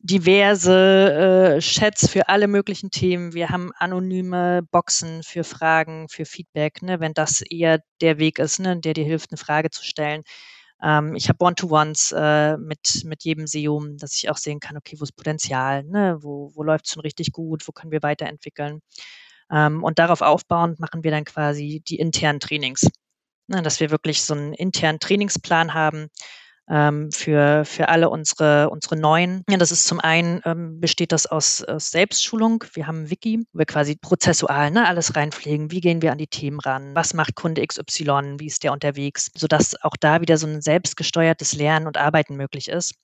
diverse 0.00 1.56
äh, 1.56 1.60
Chats 1.60 2.08
für 2.08 2.28
alle 2.28 2.46
möglichen 2.46 2.90
Themen. 2.90 3.34
Wir 3.34 3.50
haben 3.50 3.72
anonyme 3.78 4.62
Boxen 4.70 5.22
für 5.22 5.44
Fragen, 5.44 6.08
für 6.08 6.24
Feedback, 6.24 6.82
ne, 6.82 7.00
wenn 7.00 7.14
das 7.14 7.40
eher 7.42 7.80
der 8.00 8.18
Weg 8.18 8.38
ist, 8.38 8.60
ne, 8.60 8.78
der 8.78 8.94
dir 8.94 9.04
hilft, 9.04 9.30
eine 9.32 9.38
Frage 9.38 9.70
zu 9.70 9.84
stellen. 9.84 10.22
Ähm, 10.82 11.16
ich 11.16 11.28
habe 11.28 11.44
One-to-Ones 11.44 12.12
äh, 12.16 12.56
mit, 12.58 13.02
mit 13.04 13.24
jedem 13.24 13.46
SEO, 13.46 13.84
dass 13.96 14.14
ich 14.14 14.30
auch 14.30 14.36
sehen 14.36 14.60
kann, 14.60 14.76
okay, 14.76 14.96
wo 14.98 15.04
ist 15.04 15.16
Potenzial, 15.16 15.84
ne, 15.84 16.18
wo, 16.20 16.52
wo 16.54 16.62
läuft 16.62 16.86
es 16.86 16.92
schon 16.92 17.02
richtig 17.02 17.32
gut, 17.32 17.66
wo 17.66 17.72
können 17.72 17.90
wir 17.92 18.02
weiterentwickeln. 18.02 18.80
Ähm, 19.52 19.82
und 19.82 19.98
darauf 19.98 20.20
aufbauend 20.20 20.80
machen 20.80 21.04
wir 21.04 21.10
dann 21.10 21.24
quasi 21.24 21.82
die 21.86 21.96
internen 21.96 22.40
Trainings. 22.40 22.86
Dass 23.48 23.80
wir 23.80 23.90
wirklich 23.90 24.22
so 24.22 24.34
einen 24.34 24.52
internen 24.52 25.00
Trainingsplan 25.00 25.72
haben, 25.72 26.10
ähm, 26.70 27.10
für, 27.12 27.64
für 27.64 27.88
alle 27.88 28.10
unsere, 28.10 28.70
unsere 28.70 28.96
neuen. 28.96 29.42
Ja, 29.48 29.56
das 29.56 29.72
ist 29.72 29.86
zum 29.86 30.00
einen, 30.00 30.40
ähm, 30.44 30.80
besteht 30.80 31.12
das 31.12 31.26
aus, 31.26 31.62
aus 31.64 31.90
Selbstschulung. 31.90 32.64
Wir 32.74 32.86
haben 32.86 33.04
ein 33.04 33.10
Wiki, 33.10 33.46
wo 33.52 33.58
wir 33.58 33.66
quasi 33.66 33.96
prozessual 33.96 34.70
ne, 34.70 34.86
alles 34.86 35.16
reinpflegen. 35.16 35.70
Wie 35.70 35.80
gehen 35.80 36.02
wir 36.02 36.12
an 36.12 36.18
die 36.18 36.26
Themen 36.26 36.60
ran? 36.60 36.94
Was 36.94 37.14
macht 37.14 37.34
Kunde 37.36 37.66
XY? 37.66 38.36
Wie 38.38 38.46
ist 38.46 38.64
der 38.64 38.72
unterwegs? 38.72 39.30
Sodass 39.34 39.82
auch 39.82 39.96
da 39.98 40.20
wieder 40.20 40.36
so 40.36 40.46
ein 40.46 40.60
selbstgesteuertes 40.60 41.54
Lernen 41.54 41.86
und 41.86 41.96
Arbeiten 41.96 42.36
möglich 42.36 42.68
ist. 42.68 42.94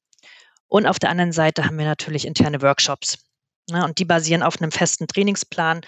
Und 0.69 0.87
auf 0.87 0.99
der 0.99 1.11
anderen 1.11 1.33
Seite 1.33 1.65
haben 1.65 1.79
wir 1.79 1.87
natürlich 1.87 2.27
interne 2.27 2.61
Workshops. 2.61 3.19
Ne, 3.71 3.83
und 3.83 3.99
die 3.99 4.05
basieren 4.05 4.43
auf 4.43 4.61
einem 4.61 4.73
festen 4.73 5.07
Trainingsplan. 5.07 5.81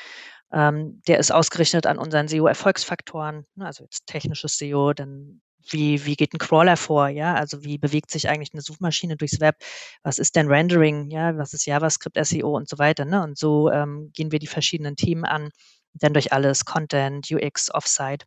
Ähm, 0.52 1.02
der 1.08 1.18
ist 1.18 1.32
ausgerichtet 1.32 1.86
an 1.86 1.98
unseren 1.98 2.28
SEO-Erfolgsfaktoren, 2.28 3.46
ne, 3.56 3.66
also 3.66 3.84
jetzt 3.84 4.06
technisches 4.06 4.58
SEO, 4.58 4.92
dann 4.92 5.40
wie, 5.70 6.04
wie 6.06 6.14
geht 6.14 6.32
ein 6.32 6.38
Crawler 6.38 6.76
vor, 6.76 7.08
ja? 7.08 7.34
Also 7.34 7.64
wie 7.64 7.78
bewegt 7.78 8.10
sich 8.10 8.28
eigentlich 8.28 8.52
eine 8.52 8.62
Suchmaschine 8.62 9.16
durchs 9.16 9.40
Web? 9.40 9.56
Was 10.02 10.18
ist 10.18 10.36
denn 10.36 10.48
Rendering, 10.48 11.10
ja? 11.10 11.36
Was 11.36 11.54
ist 11.54 11.66
JavaScript, 11.66 12.16
SEO 12.24 12.56
und 12.56 12.68
so 12.68 12.78
weiter, 12.78 13.04
ne? 13.04 13.22
Und 13.22 13.38
so 13.38 13.70
ähm, 13.70 14.10
gehen 14.14 14.32
wir 14.32 14.38
die 14.38 14.46
verschiedenen 14.46 14.96
Themen 14.96 15.24
an, 15.24 15.50
dann 15.94 16.12
durch 16.12 16.32
alles, 16.32 16.64
Content, 16.64 17.28
UX, 17.30 17.72
Offsite, 17.72 18.26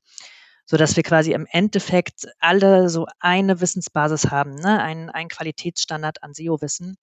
so 0.66 0.78
dass 0.78 0.96
wir 0.96 1.04
quasi 1.04 1.34
im 1.34 1.48
Endeffekt 1.50 2.28
alle 2.40 2.90
so 2.90 3.08
eine 3.20 3.62
Wissensbasis 3.62 4.30
haben, 4.30 4.56
ne? 4.56 4.82
Ein, 4.82 5.10
ein 5.10 5.30
Qualitätsstandard 5.30 6.24
an 6.24 6.34
SEO-Wissen. 6.34 6.98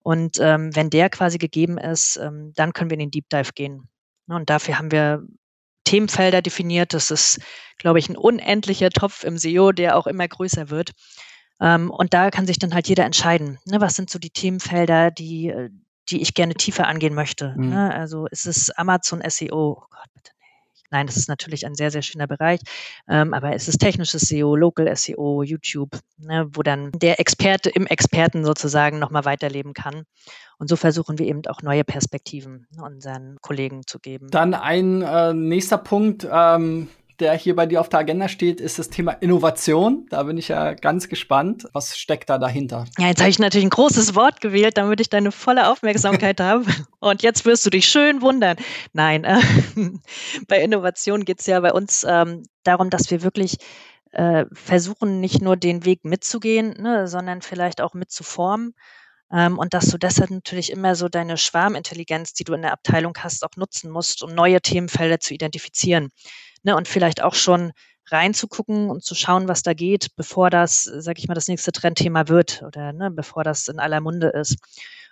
Und 0.00 0.38
ähm, 0.40 0.74
wenn 0.74 0.90
der 0.90 1.10
quasi 1.10 1.38
gegeben 1.38 1.76
ist, 1.76 2.16
ähm, 2.16 2.52
dann 2.54 2.72
können 2.72 2.90
wir 2.90 2.94
in 2.94 3.00
den 3.00 3.10
Deep 3.10 3.28
Dive 3.28 3.52
gehen. 3.54 3.88
Und 4.28 4.50
dafür 4.50 4.78
haben 4.78 4.90
wir 4.90 5.26
Themenfelder 5.84 6.42
definiert. 6.42 6.94
Das 6.94 7.10
ist, 7.10 7.40
glaube 7.78 7.98
ich, 7.98 8.08
ein 8.08 8.16
unendlicher 8.16 8.90
Topf 8.90 9.24
im 9.24 9.38
SEO, 9.38 9.72
der 9.72 9.96
auch 9.96 10.06
immer 10.06 10.28
größer 10.28 10.70
wird. 10.70 10.92
Ähm, 11.60 11.90
und 11.90 12.14
da 12.14 12.30
kann 12.30 12.46
sich 12.46 12.58
dann 12.58 12.74
halt 12.74 12.88
jeder 12.88 13.04
entscheiden. 13.04 13.58
Ne, 13.64 13.80
was 13.80 13.94
sind 13.94 14.10
so 14.10 14.18
die 14.18 14.30
Themenfelder, 14.30 15.10
die, 15.10 15.48
äh, 15.48 15.70
die 16.10 16.22
ich 16.22 16.34
gerne 16.34 16.54
tiefer 16.54 16.86
angehen 16.86 17.14
möchte? 17.14 17.54
Mhm. 17.56 17.70
Ne, 17.70 17.94
also 17.94 18.26
ist 18.26 18.46
es 18.46 18.70
Amazon 18.70 19.22
SEO? 19.28 19.78
Oh 19.80 19.86
Gott, 19.90 20.08
bitte. 20.14 20.32
Nein, 20.90 21.06
das 21.06 21.16
ist 21.16 21.28
natürlich 21.28 21.66
ein 21.66 21.74
sehr, 21.74 21.90
sehr 21.90 22.02
schöner 22.02 22.26
Bereich. 22.26 22.60
Ähm, 23.08 23.34
aber 23.34 23.54
es 23.54 23.68
ist 23.68 23.78
technisches 23.78 24.22
SEO, 24.22 24.56
Local 24.56 24.94
SEO, 24.96 25.42
YouTube, 25.42 25.98
ne, 26.18 26.48
wo 26.52 26.62
dann 26.62 26.90
der 26.92 27.20
Experte 27.20 27.70
im 27.70 27.86
Experten 27.86 28.44
sozusagen 28.44 28.98
nochmal 28.98 29.24
weiterleben 29.24 29.74
kann. 29.74 30.04
Und 30.58 30.68
so 30.68 30.76
versuchen 30.76 31.18
wir 31.18 31.26
eben 31.26 31.42
auch 31.46 31.62
neue 31.62 31.84
Perspektiven 31.84 32.66
unseren 32.82 33.36
Kollegen 33.40 33.86
zu 33.86 33.98
geben. 33.98 34.28
Dann 34.30 34.54
ein 34.54 35.02
äh, 35.02 35.32
nächster 35.32 35.78
Punkt, 35.78 36.26
ähm, 36.30 36.88
der 37.20 37.34
hier 37.34 37.56
bei 37.56 37.66
dir 37.66 37.80
auf 37.80 37.88
der 37.88 38.00
Agenda 38.00 38.28
steht, 38.28 38.60
ist 38.60 38.78
das 38.78 38.90
Thema 38.90 39.12
Innovation. 39.12 40.06
Da 40.10 40.22
bin 40.22 40.38
ich 40.38 40.48
ja 40.48 40.74
ganz 40.74 41.08
gespannt. 41.08 41.68
Was 41.72 41.98
steckt 41.98 42.30
da 42.30 42.38
dahinter? 42.38 42.84
Ja, 42.98 43.08
jetzt 43.08 43.20
habe 43.20 43.30
ich 43.30 43.38
natürlich 43.38 43.66
ein 43.66 43.70
großes 43.70 44.14
Wort 44.14 44.40
gewählt, 44.40 44.78
damit 44.78 45.00
ich 45.00 45.10
deine 45.10 45.32
volle 45.32 45.70
Aufmerksamkeit 45.70 46.40
habe. 46.40 46.64
Und 47.00 47.22
jetzt 47.22 47.44
wirst 47.44 47.66
du 47.66 47.70
dich 47.70 47.88
schön 47.88 48.22
wundern. 48.22 48.56
Nein, 48.92 49.24
äh, 49.24 49.40
bei 50.48 50.62
Innovation 50.62 51.24
geht 51.24 51.40
es 51.40 51.46
ja 51.46 51.60
bei 51.60 51.72
uns 51.72 52.04
ähm, 52.08 52.44
darum, 52.62 52.90
dass 52.90 53.10
wir 53.10 53.22
wirklich 53.22 53.56
äh, 54.12 54.46
versuchen, 54.52 55.20
nicht 55.20 55.42
nur 55.42 55.56
den 55.56 55.84
Weg 55.84 56.04
mitzugehen, 56.04 56.74
ne, 56.80 57.08
sondern 57.08 57.42
vielleicht 57.42 57.80
auch 57.80 57.94
mitzuformen 57.94 58.74
Ähm, 59.30 59.58
und 59.58 59.74
dass 59.74 59.86
du 59.88 59.98
deshalb 59.98 60.30
natürlich 60.30 60.72
immer 60.72 60.94
so 60.94 61.08
deine 61.10 61.36
Schwarmintelligenz, 61.36 62.32
die 62.32 62.44
du 62.44 62.54
in 62.54 62.62
der 62.62 62.72
Abteilung 62.72 63.12
hast, 63.18 63.44
auch 63.44 63.56
nutzen 63.56 63.90
musst, 63.90 64.22
um 64.22 64.34
neue 64.34 64.62
Themenfelder 64.62 65.20
zu 65.20 65.34
identifizieren. 65.34 66.10
Ne, 66.62 66.76
und 66.76 66.88
vielleicht 66.88 67.22
auch 67.22 67.34
schon 67.34 67.72
reinzugucken 68.10 68.90
und 68.90 69.04
zu 69.04 69.14
schauen, 69.14 69.48
was 69.48 69.62
da 69.62 69.74
geht, 69.74 70.16
bevor 70.16 70.50
das, 70.50 70.84
sag 70.84 71.18
ich 71.18 71.28
mal, 71.28 71.34
das 71.34 71.48
nächste 71.48 71.72
Trendthema 71.72 72.28
wird 72.28 72.62
oder 72.66 72.92
ne, 72.92 73.10
bevor 73.10 73.44
das 73.44 73.68
in 73.68 73.78
aller 73.78 74.00
Munde 74.00 74.28
ist. 74.28 74.56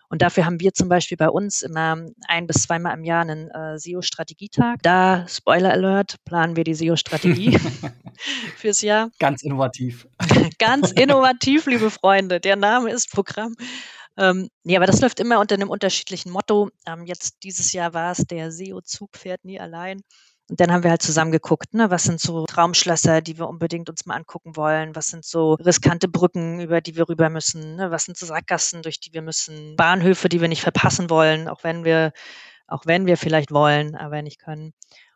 Und 0.09 0.23
dafür 0.23 0.47
haben 0.47 0.61
wir 0.61 0.73
zum 0.73 0.89
Beispiel 0.89 1.17
bei 1.17 1.29
uns 1.29 1.63
immer 1.63 1.97
ein 2.29 2.47
bis 2.47 2.63
zweimal 2.63 2.97
im 2.97 3.05
Jahr 3.05 3.23
einen 3.23 3.51
äh, 3.51 3.79
SEO-Strategietag. 3.79 4.77
Da, 4.83 5.27
Spoiler 5.29 5.73
Alert, 5.73 6.17
planen 6.25 6.55
wir 6.55 6.65
die 6.65 6.75
SEO-Strategie 6.75 7.59
fürs 8.57 8.83
Jahr. 8.83 9.11
Ganz 9.19 9.43
innovativ. 9.43 10.07
Ganz 10.59 10.93
innovativ, 10.93 11.67
liebe 11.67 11.91
Freunde. 11.91 12.41
Der 12.41 12.57
Name 12.57 12.91
ist 12.91 13.11
Programm. 13.11 13.57
Ähm, 14.17 14.49
nee, 14.63 14.77
aber 14.77 14.87
das 14.87 15.01
läuft 15.01 15.21
immer 15.21 15.41
unter 15.41 15.57
einem 15.57 15.71
unterschiedlichen 15.71 16.31
Motto. 16.31 16.71
Ähm, 16.87 17.05
jetzt 17.05 17.43
dieses 17.43 17.73
Jahr 17.73 17.93
war 17.93 18.13
es 18.13 18.19
der 18.19 18.53
SEO-Zug 18.53 19.17
fährt 19.17 19.45
nie 19.45 19.61
allein. 19.61 20.03
Und 20.49 20.61
dann 20.61 20.71
haben 20.71 20.85
wir 20.85 20.91
halt 20.91 21.03
zusammen 21.03 21.33
geguckt, 21.33 21.75
ne, 21.75 21.91
was 21.91 22.05
sind 22.05 22.21
so 22.21 22.45
Traumschlösser, 22.47 23.21
die 23.21 23.37
wir 23.37 23.49
unbedingt 23.49 23.91
uns 23.91 24.07
mal 24.07 24.15
angucken 24.15 24.57
wollen, 24.57 24.95
was 24.95 25.09
sind 25.09 25.25
so 25.25 25.55
riskante 25.55 26.07
Brücken, 26.07 26.61
über 26.61 26.81
die 26.81 26.97
wir 26.97 27.09
rüber 27.09 27.31
müssen, 27.31 27.75
ne, 27.77 27.91
was 27.91 28.05
sind 28.05 28.17
so 28.17 28.27
Sackgassen, 28.27 28.83
durch 28.83 29.01
die 29.01 29.13
wir 29.13 29.23
müssen, 29.23 29.75
Bahnhöfe, 29.75 30.29
die 30.29 30.41
wir 30.41 30.49
nicht 30.49 30.63
verpassen 30.63 31.11
wollen, 31.11 31.49
auch 31.49 31.65
wenn 31.65 31.85
wir, 31.85 32.13
auch 32.69 32.87
wenn 32.87 33.07
wir 33.07 33.17
vielleicht 33.17 33.51
wollen, 33.51 33.97
aber 33.97 34.23
nicht 34.23 34.39
können. 34.39 34.73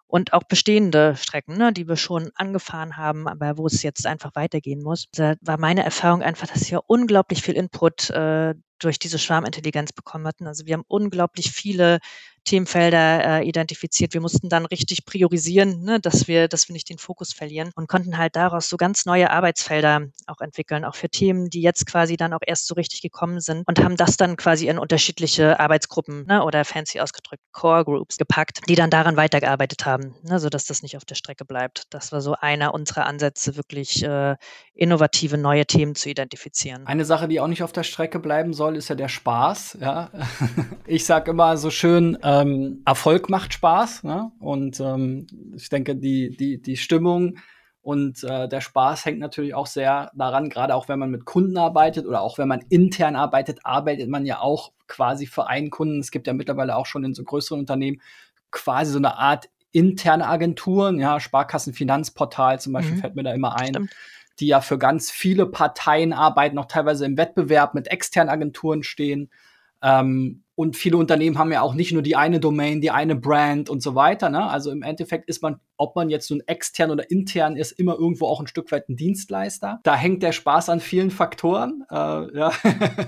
Und 0.09 0.33
auch 0.33 0.43
bestehende 0.43 1.15
Strecken, 1.15 1.57
ne, 1.57 1.73
die 1.73 1.87
wir 1.87 1.97
schon 1.97 2.33
angefahren 2.35 2.97
haben, 2.97 3.29
aber 3.29 3.57
wo 3.57 3.67
es 3.67 3.85
jetzt 3.85 4.07
einfach 4.09 4.35
weitergehen 4.35 4.83
muss. 4.83 5.07
Da 5.13 5.35
war 5.43 5.59
meine 5.59 5.85
Erfahrung 5.85 6.23
einfach, 6.23 6.49
dass 6.49 6.69
wir 6.73 6.83
unglaublich 6.89 7.43
viel 7.43 7.55
Input 7.55 8.11
äh, 8.11 8.55
durch 8.81 8.99
diese 8.99 9.19
Schwarmintelligenz 9.19 9.93
bekommen 9.93 10.27
hatten. 10.27 10.47
Also 10.47 10.67
wir 10.67 10.75
haben 10.75 10.85
unglaublich 10.89 11.53
viele 11.53 12.01
Themenfelder 12.45 13.41
äh, 13.41 13.49
identifiziert. 13.49 14.15
Wir 14.15 14.21
mussten 14.21 14.49
dann 14.49 14.67
richtig 14.67 15.05
priorisieren, 15.05 15.83
ne, 15.83 16.01
dass 16.01 16.27
wir, 16.27 16.49
dass 16.49 16.69
wir 16.69 16.73
nicht 16.73 16.89
den 16.89 16.99
Fokus 16.99 17.33
verlieren 17.33 17.71
und 17.75 17.89
konnten 17.89 18.19
halt 18.19 18.37
daraus 18.37 18.69
so 18.69 18.77
ganz 18.77 19.07
neue 19.07 19.31
Arbeitsfelder 19.31 20.07
auch 20.27 20.41
entwickeln, 20.41 20.85
auch 20.85 20.95
für 20.95 21.09
Themen, 21.09 21.51
die 21.51 21.61
jetzt 21.61 21.87
quasi 21.87 22.17
dann 22.17 22.33
auch 22.33 22.41
erst 22.45 22.67
so 22.67 22.75
richtig 22.75 23.03
gekommen 23.03 23.41
sind 23.41 23.63
und 23.67 23.83
haben 23.83 23.97
das 23.97 24.17
dann 24.17 24.37
quasi 24.37 24.69
in 24.69 24.79
unterschiedliche 24.79 25.61
Arbeitsgruppen 25.61 26.27
ne, 26.27 26.43
oder 26.43 26.65
fancy 26.65 27.01
ausgedrückt 27.01 27.43
Core 27.53 27.85
Groups 27.85 28.17
gepackt, 28.17 28.61
die 28.69 28.75
dann 28.75 28.91
daran 28.91 29.17
weitergearbeitet 29.17 29.85
haben, 29.85 30.15
ne, 30.23 30.39
sodass 30.41 30.65
das 30.65 30.83
nicht 30.83 30.97
auf 30.97 31.05
der 31.05 31.15
Strecke 31.15 31.45
bleibt. 31.45 31.85
Das 31.91 32.11
war 32.13 32.21
so 32.21 32.35
einer 32.41 32.75
unserer 32.75 33.07
Ansätze, 33.07 33.57
wirklich 33.57 34.03
äh, 34.03 34.37
innovative 34.75 35.37
neue 35.37 35.67
Themen 35.67 35.95
zu 35.95 36.09
identifizieren. 36.09 36.87
Eine 36.87 37.05
Sache, 37.05 37.29
die 37.29 37.41
auch 37.41 37.49
nicht 37.49 37.63
auf 37.63 37.73
der 37.73 37.83
Strecke 37.83 38.19
bleiben 38.19 38.55
soll, 38.55 38.70
ist 38.77 38.89
ja 38.89 38.95
der 38.95 39.09
Spaß. 39.09 39.79
Ja? 39.81 40.11
Ich 40.87 41.07
sage 41.07 41.31
immer 41.31 41.57
so 41.57 41.71
schön, 41.71 42.19
ähm, 42.23 42.83
Erfolg 42.85 43.31
macht 43.31 43.55
Spaß. 43.55 44.03
Ne? 44.03 44.33
Und 44.41 44.81
ähm, 44.81 45.27
ich 45.55 45.69
denke, 45.69 45.95
die, 45.95 46.37
die, 46.37 46.61
die 46.61 46.77
Stimmung 46.77 47.39
und 47.83 48.25
äh, 48.25 48.49
der 48.49 48.61
Spaß 48.61 49.05
hängt 49.05 49.21
natürlich 49.21 49.55
auch 49.55 49.67
sehr 49.67 50.11
daran, 50.15 50.51
gerade 50.51 50.75
auch 50.75 50.89
wenn 50.89 50.99
man 50.99 51.11
mit 51.11 51.25
Kunden 51.25 51.57
arbeitet 51.57 52.07
oder 52.07 52.21
auch 52.23 52.39
wenn 52.39 52.49
man 52.49 52.65
intern 52.69 53.17
arbeitet, 53.17 53.61
arbeitet 53.65 54.09
man 54.09 54.27
ja 54.27 54.41
auch 54.41 54.73
quasi 54.87 55.27
für 55.27 55.47
einen 55.47 55.71
Kunden. 55.71 56.01
Es 56.01 56.11
gibt 56.11 56.27
ja 56.27 56.33
mittlerweile 56.33 56.77
auch 56.77 56.87
schon 56.87 57.05
in 57.05 57.15
so 57.15 57.25
größeren 57.25 57.61
Unternehmen 57.61 58.01
quasi 58.51 58.93
so 58.93 58.99
eine 58.99 59.17
Art 59.17 59.49
interne 59.73 60.27
Agenturen, 60.27 60.99
ja, 60.99 61.21
Sparkassenfinanzportal 61.21 62.61
zum 62.61 62.73
Beispiel 62.73 62.97
mhm. 62.97 63.01
fällt 63.01 63.15
mir 63.15 63.23
da 63.23 63.33
immer 63.33 63.57
ein. 63.59 63.69
Stimmt 63.69 63.91
die 64.41 64.47
ja 64.47 64.61
für 64.61 64.79
ganz 64.79 65.11
viele 65.11 65.47
Parteien 65.47 66.13
arbeiten, 66.13 66.59
auch 66.59 66.67
teilweise 66.67 67.05
im 67.05 67.17
Wettbewerb 67.17 67.75
mit 67.75 67.89
externen 67.89 68.31
Agenturen 68.31 68.83
stehen. 68.83 69.31
Ähm, 69.83 70.45
und 70.55 70.77
viele 70.77 70.97
Unternehmen 70.97 71.39
haben 71.39 71.53
ja 71.53 71.63
auch 71.63 71.75
nicht 71.75 71.93
nur 71.93 72.03
die 72.03 72.17
eine 72.17 72.41
Domain, 72.41 72.81
die 72.81 72.91
eine 72.91 73.17
Brand 73.17 73.71
und 73.71 73.83
so 73.83 73.95
weiter. 73.95 74.29
Ne? 74.29 74.45
Also 74.45 74.71
im 74.71 74.83
Endeffekt 74.83 75.29
ist 75.29 75.43
man, 75.43 75.61
ob 75.81 75.97
man 75.97 76.11
jetzt 76.11 76.31
nun 76.31 76.43
extern 76.47 76.91
oder 76.91 77.11
intern 77.11 77.57
ist, 77.57 77.73
immer 77.73 77.95
irgendwo 77.95 78.27
auch 78.27 78.41
ein 78.41 78.47
Stück 78.47 78.71
weit 78.71 78.89
ein 78.89 78.97
Dienstleister. 78.97 79.81
Da 79.83 79.97
hängt 79.97 80.23
der 80.23 80.33
Spaß 80.33 80.69
an 80.69 80.81
vielen 80.81 81.11
Faktoren. 81.11 81.85
Äh, 81.91 81.95
ja. 81.95 82.53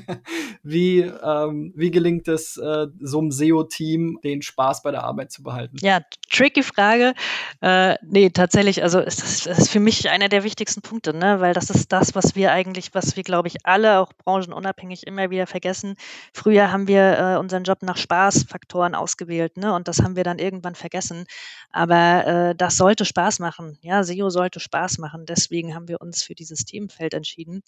wie, 0.63 1.01
ähm, 1.01 1.73
wie 1.77 1.91
gelingt 1.91 2.29
es 2.29 2.57
äh, 2.57 2.87
so 3.01 3.19
einem 3.19 3.31
SEO-Team, 3.31 4.21
den 4.25 4.43
Spaß 4.43 4.83
bei 4.83 4.91
der 4.91 5.05
Arbeit 5.05 5.33
zu 5.33 5.43
behalten? 5.43 5.77
Ja, 5.81 6.01
tricky 6.31 6.63
Frage. 6.63 7.15
Äh, 7.61 7.97
nee, 8.03 8.31
tatsächlich, 8.31 8.83
also 8.83 9.01
ist 9.01 9.23
das, 9.23 9.47
ist 9.59 9.69
für 9.69 9.81
mich 9.81 10.09
einer 10.09 10.29
der 10.29 10.43
wichtigsten 10.43 10.81
Punkte, 10.81 11.15
ne? 11.15 11.41
weil 11.41 11.53
das 11.53 11.69
ist 11.71 11.93
das, 11.93 12.15
was 12.15 12.35
wir 12.35 12.53
eigentlich, 12.53 12.95
was 12.95 13.17
wir, 13.17 13.23
glaube 13.23 13.49
ich, 13.49 13.67
alle, 13.67 13.99
auch 14.01 14.13
branchenunabhängig, 14.15 15.07
immer 15.07 15.31
wieder 15.31 15.47
vergessen. 15.47 15.97
Früher 16.33 16.73
haben 16.73 16.89
wir 16.89 17.19
äh, 17.19 17.37
unseren 17.39 17.65
Job 17.65 17.83
nach 17.83 17.99
Spaßfaktoren 17.99 18.95
ausgewählt, 18.95 19.57
ne? 19.59 19.75
Und 19.75 19.89
das 19.89 20.03
haben 20.03 20.17
wir 20.17 20.25
dann 20.25 20.39
irgendwann 20.39 20.75
vergessen. 20.75 21.27
Aber 21.71 22.27
äh, 22.27 22.55
das 22.63 22.77
sollte 22.77 23.05
Spaß 23.05 23.41
machen. 23.41 23.77
Ja, 23.83 24.05
SEO 24.05 24.31
sollte 24.31 24.61
Spaß 24.61 24.99
machen. 24.99 25.27
Deswegen 25.27 25.75
haben 25.75 25.89
wir 25.89 26.01
uns 26.01 26.23
für 26.23 26.37
dieses 26.37 26.65
Themenfeld 26.65 27.13
entschieden 27.13 27.63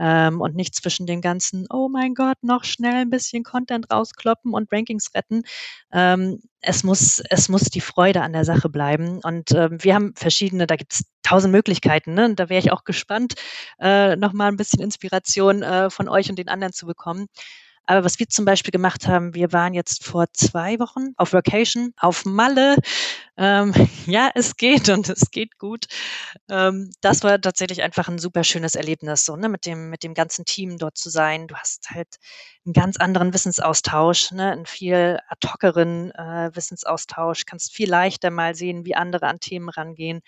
ähm, 0.00 0.40
und 0.40 0.56
nicht 0.56 0.74
zwischen 0.74 1.06
den 1.06 1.20
ganzen, 1.20 1.68
oh 1.70 1.88
mein 1.88 2.14
Gott, 2.14 2.38
noch 2.42 2.64
schnell 2.64 2.96
ein 2.96 3.10
bisschen 3.10 3.44
Content 3.44 3.92
rauskloppen 3.92 4.52
und 4.52 4.72
Rankings 4.72 5.14
retten. 5.14 5.44
Ähm, 5.92 6.40
es 6.60 6.82
muss, 6.82 7.22
es 7.30 7.48
muss 7.48 7.62
die 7.66 7.80
Freude 7.80 8.22
an 8.22 8.32
der 8.32 8.44
Sache 8.44 8.68
bleiben. 8.68 9.20
Und 9.22 9.52
ähm, 9.52 9.78
wir 9.80 9.94
haben 9.94 10.12
verschiedene, 10.16 10.66
da 10.66 10.74
gibt 10.74 10.94
es 10.94 11.04
tausend 11.22 11.52
Möglichkeiten. 11.52 12.14
Ne? 12.14 12.34
Da 12.34 12.48
wäre 12.48 12.58
ich 12.58 12.72
auch 12.72 12.82
gespannt, 12.82 13.34
äh, 13.78 14.16
nochmal 14.16 14.48
ein 14.48 14.56
bisschen 14.56 14.82
Inspiration 14.82 15.62
äh, 15.62 15.88
von 15.88 16.08
euch 16.08 16.30
und 16.30 16.36
den 16.40 16.48
anderen 16.48 16.72
zu 16.72 16.84
bekommen. 16.84 17.28
Aber 17.86 18.04
was 18.04 18.18
wir 18.18 18.28
zum 18.28 18.44
Beispiel 18.44 18.70
gemacht 18.70 19.08
haben, 19.08 19.34
wir 19.34 19.52
waren 19.52 19.74
jetzt 19.74 20.04
vor 20.04 20.26
zwei 20.32 20.78
Wochen 20.78 21.14
auf 21.16 21.32
Vacation 21.32 21.92
auf 21.96 22.24
Malle. 22.24 22.76
Ähm, 23.36 23.72
ja, 24.06 24.30
es 24.34 24.56
geht 24.56 24.88
und 24.88 25.08
es 25.08 25.30
geht 25.30 25.58
gut. 25.58 25.86
Ähm, 26.48 26.92
das 27.00 27.24
war 27.24 27.40
tatsächlich 27.40 27.82
einfach 27.82 28.08
ein 28.08 28.18
super 28.18 28.44
schönes 28.44 28.74
Erlebnis, 28.76 29.24
so 29.24 29.36
ne, 29.36 29.48
mit 29.48 29.66
dem 29.66 29.90
mit 29.90 30.04
dem 30.04 30.14
ganzen 30.14 30.44
Team 30.44 30.78
dort 30.78 30.96
zu 30.96 31.10
sein. 31.10 31.48
Du 31.48 31.56
hast 31.56 31.90
halt 31.90 32.16
einen 32.64 32.72
ganz 32.72 32.98
anderen 32.98 33.34
Wissensaustausch, 33.34 34.30
ne, 34.30 34.52
einen 34.52 34.66
viel 34.66 35.18
ad 35.28 35.48
hoceren 35.48 36.12
äh, 36.12 36.50
Wissensaustausch. 36.54 37.44
Kannst 37.46 37.72
viel 37.72 37.90
leichter 37.90 38.30
mal 38.30 38.54
sehen, 38.54 38.84
wie 38.84 38.94
andere 38.94 39.26
an 39.26 39.40
Themen 39.40 39.68
rangehen 39.68 40.20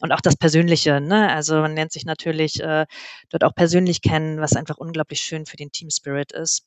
und 0.00 0.12
auch 0.12 0.20
das 0.20 0.36
Persönliche. 0.36 1.00
Ne? 1.00 1.32
Also 1.32 1.56
man 1.56 1.74
lernt 1.74 1.92
sich 1.92 2.04
natürlich 2.04 2.60
äh, 2.62 2.86
dort 3.30 3.44
auch 3.44 3.54
persönlich 3.54 4.02
kennen, 4.02 4.40
was 4.40 4.54
einfach 4.54 4.76
unglaublich 4.78 5.20
schön 5.20 5.46
für 5.46 5.56
den 5.56 5.72
Team 5.72 5.90
Spirit 5.90 6.32
ist. 6.32 6.64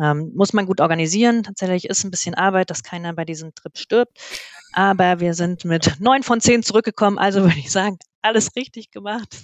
Ähm, 0.00 0.32
muss 0.34 0.52
man 0.52 0.66
gut 0.66 0.80
organisieren. 0.80 1.42
Tatsächlich 1.42 1.84
ist 1.86 2.04
ein 2.04 2.10
bisschen 2.10 2.34
Arbeit, 2.34 2.70
dass 2.70 2.82
keiner 2.82 3.12
bei 3.12 3.24
diesem 3.24 3.54
Trip 3.54 3.76
stirbt. 3.78 4.18
Aber 4.72 5.20
wir 5.20 5.34
sind 5.34 5.64
mit 5.64 6.00
neun 6.00 6.22
von 6.22 6.40
zehn 6.40 6.62
zurückgekommen. 6.62 7.18
Also 7.18 7.42
würde 7.42 7.58
ich 7.58 7.70
sagen, 7.70 7.98
alles 8.22 8.56
richtig 8.56 8.90
gemacht. 8.90 9.36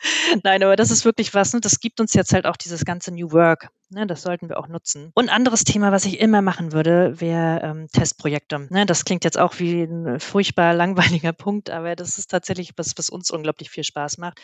Nein, 0.44 0.62
aber 0.62 0.76
das 0.76 0.90
ist 0.90 1.04
wirklich 1.04 1.34
was, 1.34 1.52
ne? 1.52 1.60
das 1.60 1.80
gibt 1.80 2.00
uns 2.00 2.14
jetzt 2.14 2.32
halt 2.32 2.46
auch 2.46 2.56
dieses 2.56 2.84
ganze 2.84 3.12
New 3.12 3.32
Work. 3.32 3.68
Ne? 3.90 4.06
Das 4.06 4.22
sollten 4.22 4.48
wir 4.48 4.58
auch 4.58 4.68
nutzen. 4.68 5.10
Und 5.14 5.28
anderes 5.28 5.64
Thema, 5.64 5.92
was 5.92 6.04
ich 6.04 6.20
immer 6.20 6.42
machen 6.42 6.72
würde, 6.72 7.20
wäre 7.20 7.60
ähm, 7.62 7.88
Testprojekte. 7.92 8.68
Ne? 8.70 8.86
Das 8.86 9.04
klingt 9.04 9.24
jetzt 9.24 9.38
auch 9.38 9.58
wie 9.58 9.82
ein 9.82 10.20
furchtbar 10.20 10.74
langweiliger 10.74 11.32
Punkt, 11.32 11.70
aber 11.70 11.96
das 11.96 12.18
ist 12.18 12.30
tatsächlich 12.30 12.72
was, 12.76 12.94
was 12.96 13.10
uns 13.10 13.30
unglaublich 13.30 13.70
viel 13.70 13.84
Spaß 13.84 14.18
macht. 14.18 14.40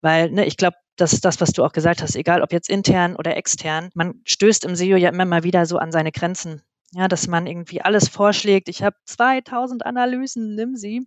Weil 0.00 0.30
ne, 0.30 0.46
ich 0.46 0.56
glaube, 0.56 0.76
das 0.96 1.12
ist 1.12 1.24
das, 1.24 1.40
was 1.40 1.52
du 1.52 1.64
auch 1.64 1.72
gesagt 1.72 2.02
hast, 2.02 2.16
egal 2.16 2.42
ob 2.42 2.52
jetzt 2.52 2.68
intern 2.68 3.16
oder 3.16 3.36
extern, 3.36 3.90
man 3.94 4.20
stößt 4.24 4.64
im 4.64 4.74
SEO 4.74 4.96
ja 4.96 5.08
immer 5.10 5.24
mal 5.24 5.44
wieder 5.44 5.64
so 5.66 5.78
an 5.78 5.92
seine 5.92 6.12
Grenzen. 6.12 6.62
Ja, 6.92 7.06
dass 7.06 7.26
man 7.26 7.46
irgendwie 7.46 7.82
alles 7.82 8.08
vorschlägt. 8.08 8.68
Ich 8.68 8.82
habe 8.82 8.96
2000 9.04 9.84
Analysen, 9.84 10.54
nimm 10.54 10.74
sie. 10.74 11.06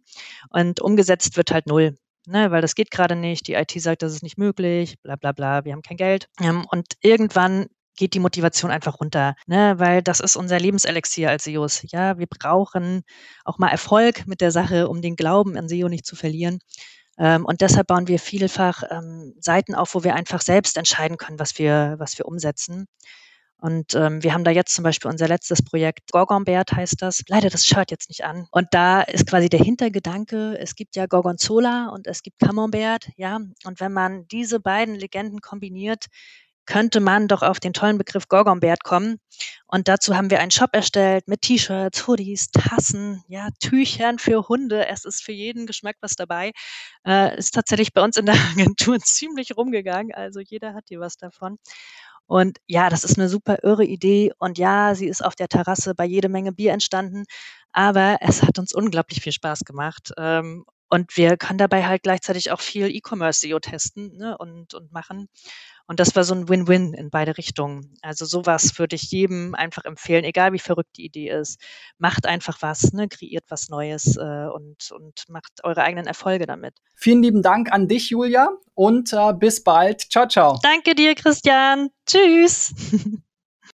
Und 0.50 0.80
umgesetzt 0.80 1.38
wird 1.38 1.52
halt 1.52 1.66
null. 1.66 1.98
Ne, 2.28 2.52
weil 2.52 2.62
das 2.62 2.76
geht 2.76 2.92
gerade 2.92 3.16
nicht. 3.16 3.48
Die 3.48 3.54
IT 3.54 3.72
sagt, 3.78 4.04
das 4.04 4.14
ist 4.14 4.22
nicht 4.22 4.38
möglich, 4.38 5.02
bla 5.02 5.16
bla 5.16 5.32
bla, 5.32 5.66
wir 5.66 5.74
haben 5.74 5.82
kein 5.82 5.98
Geld. 5.98 6.28
Ähm, 6.40 6.66
und 6.70 6.86
irgendwann 7.02 7.66
geht 7.98 8.14
die 8.14 8.20
Motivation 8.20 8.72
einfach 8.72 9.00
runter, 9.00 9.36
ne? 9.48 9.76
weil 9.78 10.02
das 10.02 10.20
ist 10.20 10.36
unser 10.36 10.60
Lebenselixier 10.60 11.30
als 11.30 11.44
SEOs. 11.44 11.84
Ja, 11.92 12.18
wir 12.18 12.28
brauchen 12.28 13.04
auch 13.44 13.58
mal 13.58 13.70
Erfolg 13.70 14.28
mit 14.28 14.42
der 14.42 14.52
Sache, 14.52 14.88
um 14.88 15.02
den 15.02 15.16
Glauben 15.16 15.58
an 15.58 15.68
SEO 15.68 15.90
nicht 15.90 16.06
zu 16.06 16.16
verlieren. 16.16 16.60
Ähm, 17.22 17.46
und 17.46 17.62
deshalb 17.62 17.86
bauen 17.86 18.08
wir 18.08 18.18
vielfach 18.18 18.82
ähm, 18.90 19.36
Seiten 19.40 19.76
auf, 19.76 19.94
wo 19.94 20.04
wir 20.04 20.16
einfach 20.16 20.42
selbst 20.42 20.76
entscheiden 20.76 21.18
können, 21.18 21.38
was 21.38 21.60
wir, 21.60 21.96
was 22.00 22.18
wir 22.18 22.26
umsetzen. 22.26 22.88
Und 23.58 23.94
ähm, 23.94 24.24
wir 24.24 24.34
haben 24.34 24.44
da 24.44 24.50
jetzt 24.50 24.74
zum 24.74 24.82
Beispiel 24.82 25.12
unser 25.12 25.28
letztes 25.28 25.62
Projekt, 25.62 26.12
Gorgonbert 26.12 26.72
heißt 26.74 27.00
das. 27.00 27.22
Leider 27.28 27.52
das 27.52 27.68
Shirt 27.68 27.92
jetzt 27.92 28.10
nicht 28.10 28.26
an. 28.26 28.48
Und 28.50 28.70
da 28.72 29.02
ist 29.02 29.28
quasi 29.28 29.50
der 29.50 29.60
Hintergedanke, 29.60 30.58
es 30.60 30.76
gibt 30.76 30.96
ja 30.96 31.06
Gorgonzola 31.06 31.90
und 31.90 32.08
es 32.08 32.24
gibt 32.24 32.40
Camembert, 32.40 33.10
ja. 33.18 33.40
Und 33.66 33.80
wenn 33.80 33.94
man 33.94 34.28
diese 34.30 34.60
beiden 34.60 34.96
Legenden 34.96 35.42
kombiniert, 35.42 36.08
könnte 36.66 37.02
man 37.02 37.28
doch 37.28 37.44
auf 37.44 37.60
den 37.60 37.74
tollen 37.74 38.00
Begriff 38.00 38.28
Gorgonbert 38.30 38.84
kommen. 38.84 39.20
Und 39.74 39.88
dazu 39.88 40.18
haben 40.18 40.30
wir 40.30 40.42
einen 40.42 40.52
Shop 40.52 40.72
erstellt 40.74 41.30
mit 41.30 41.44
T-Shirts, 41.44 42.06
Hoodies, 42.06 42.52
Tassen, 42.52 43.24
ja, 43.30 43.48
Tüchern 43.62 44.20
für 44.20 44.50
Hunde. 44.50 44.86
Es 44.88 45.06
ist 45.06 45.24
für 45.24 45.32
jeden 45.32 45.66
Geschmack 45.66 45.96
was 46.02 46.16
dabei. 46.16 46.52
Äh, 47.08 47.38
ist 47.38 47.54
tatsächlich 47.54 47.94
bei 47.94 48.04
uns 48.04 48.18
in 48.18 48.26
der 48.26 48.36
Agentur 48.52 49.00
ziemlich 49.00 49.56
rumgegangen. 49.56 50.14
Also 50.14 50.42
jeder 50.42 50.74
hat 50.74 50.86
hier 50.90 51.00
was 51.00 51.16
davon. 51.16 51.58
Und 52.28 52.60
ja, 52.68 52.90
das 52.90 53.06
ist 53.06 53.18
eine 53.18 53.30
super 53.30 53.60
irre 53.64 53.86
Idee. 53.86 54.34
Und 54.40 54.58
ja, 54.58 54.94
sie 54.94 55.08
ist 55.08 55.24
auf 55.24 55.36
der 55.36 55.48
Terrasse 55.48 55.96
bei 55.96 56.06
jede 56.06 56.28
Menge 56.28 56.52
Bier 56.52 56.74
entstanden. 56.74 57.24
Aber 57.72 58.18
es 58.20 58.44
hat 58.44 58.60
uns 58.60 58.74
unglaublich 58.74 59.22
viel 59.22 59.32
Spaß 59.32 59.62
gemacht. 59.62 60.12
Ähm, 60.18 60.66
und 60.90 61.16
wir 61.16 61.38
können 61.38 61.58
dabei 61.58 61.86
halt 61.86 62.04
gleichzeitig 62.04 62.52
auch 62.52 62.60
viel 62.60 62.94
E-Commerce-SEO 62.94 63.60
testen 63.62 64.18
ne, 64.18 64.38
und, 64.38 64.74
und 64.74 64.92
machen. 64.92 65.30
Und 65.92 66.00
das 66.00 66.16
war 66.16 66.24
so 66.24 66.34
ein 66.34 66.48
Win-Win 66.48 66.94
in 66.94 67.10
beide 67.10 67.38
Richtungen. 67.38 67.98
Also 68.02 68.24
sowas 68.24 68.80
würde 68.80 68.96
ich 68.96 69.12
jedem 69.12 69.56
einfach 69.56 69.84
empfehlen, 69.84 70.24
egal 70.24 70.54
wie 70.54 70.60
verrückt 70.60 70.96
die 70.96 71.04
Idee 71.04 71.32
ist. 71.32 71.60
Macht 71.98 72.26
einfach 72.26 72.62
was, 72.62 72.94
ne? 72.94 73.10
kreiert 73.10 73.44
was 73.50 73.68
Neues 73.68 74.16
äh, 74.16 74.46
und, 74.46 74.90
und 74.94 75.26
macht 75.28 75.52
eure 75.64 75.84
eigenen 75.84 76.08
Erfolge 76.08 76.46
damit. 76.46 76.78
Vielen 76.96 77.22
lieben 77.22 77.42
Dank 77.42 77.74
an 77.74 77.90
dich, 77.90 78.10
Julia, 78.10 78.52
und 78.74 79.12
äh, 79.12 79.34
bis 79.34 79.66
bald. 79.66 80.10
Ciao, 80.10 80.30
ciao. 80.30 80.58
Danke 80.64 80.96
dir, 80.96 81.14
Christian. 81.14 81.90
Tschüss. 82.06 82.74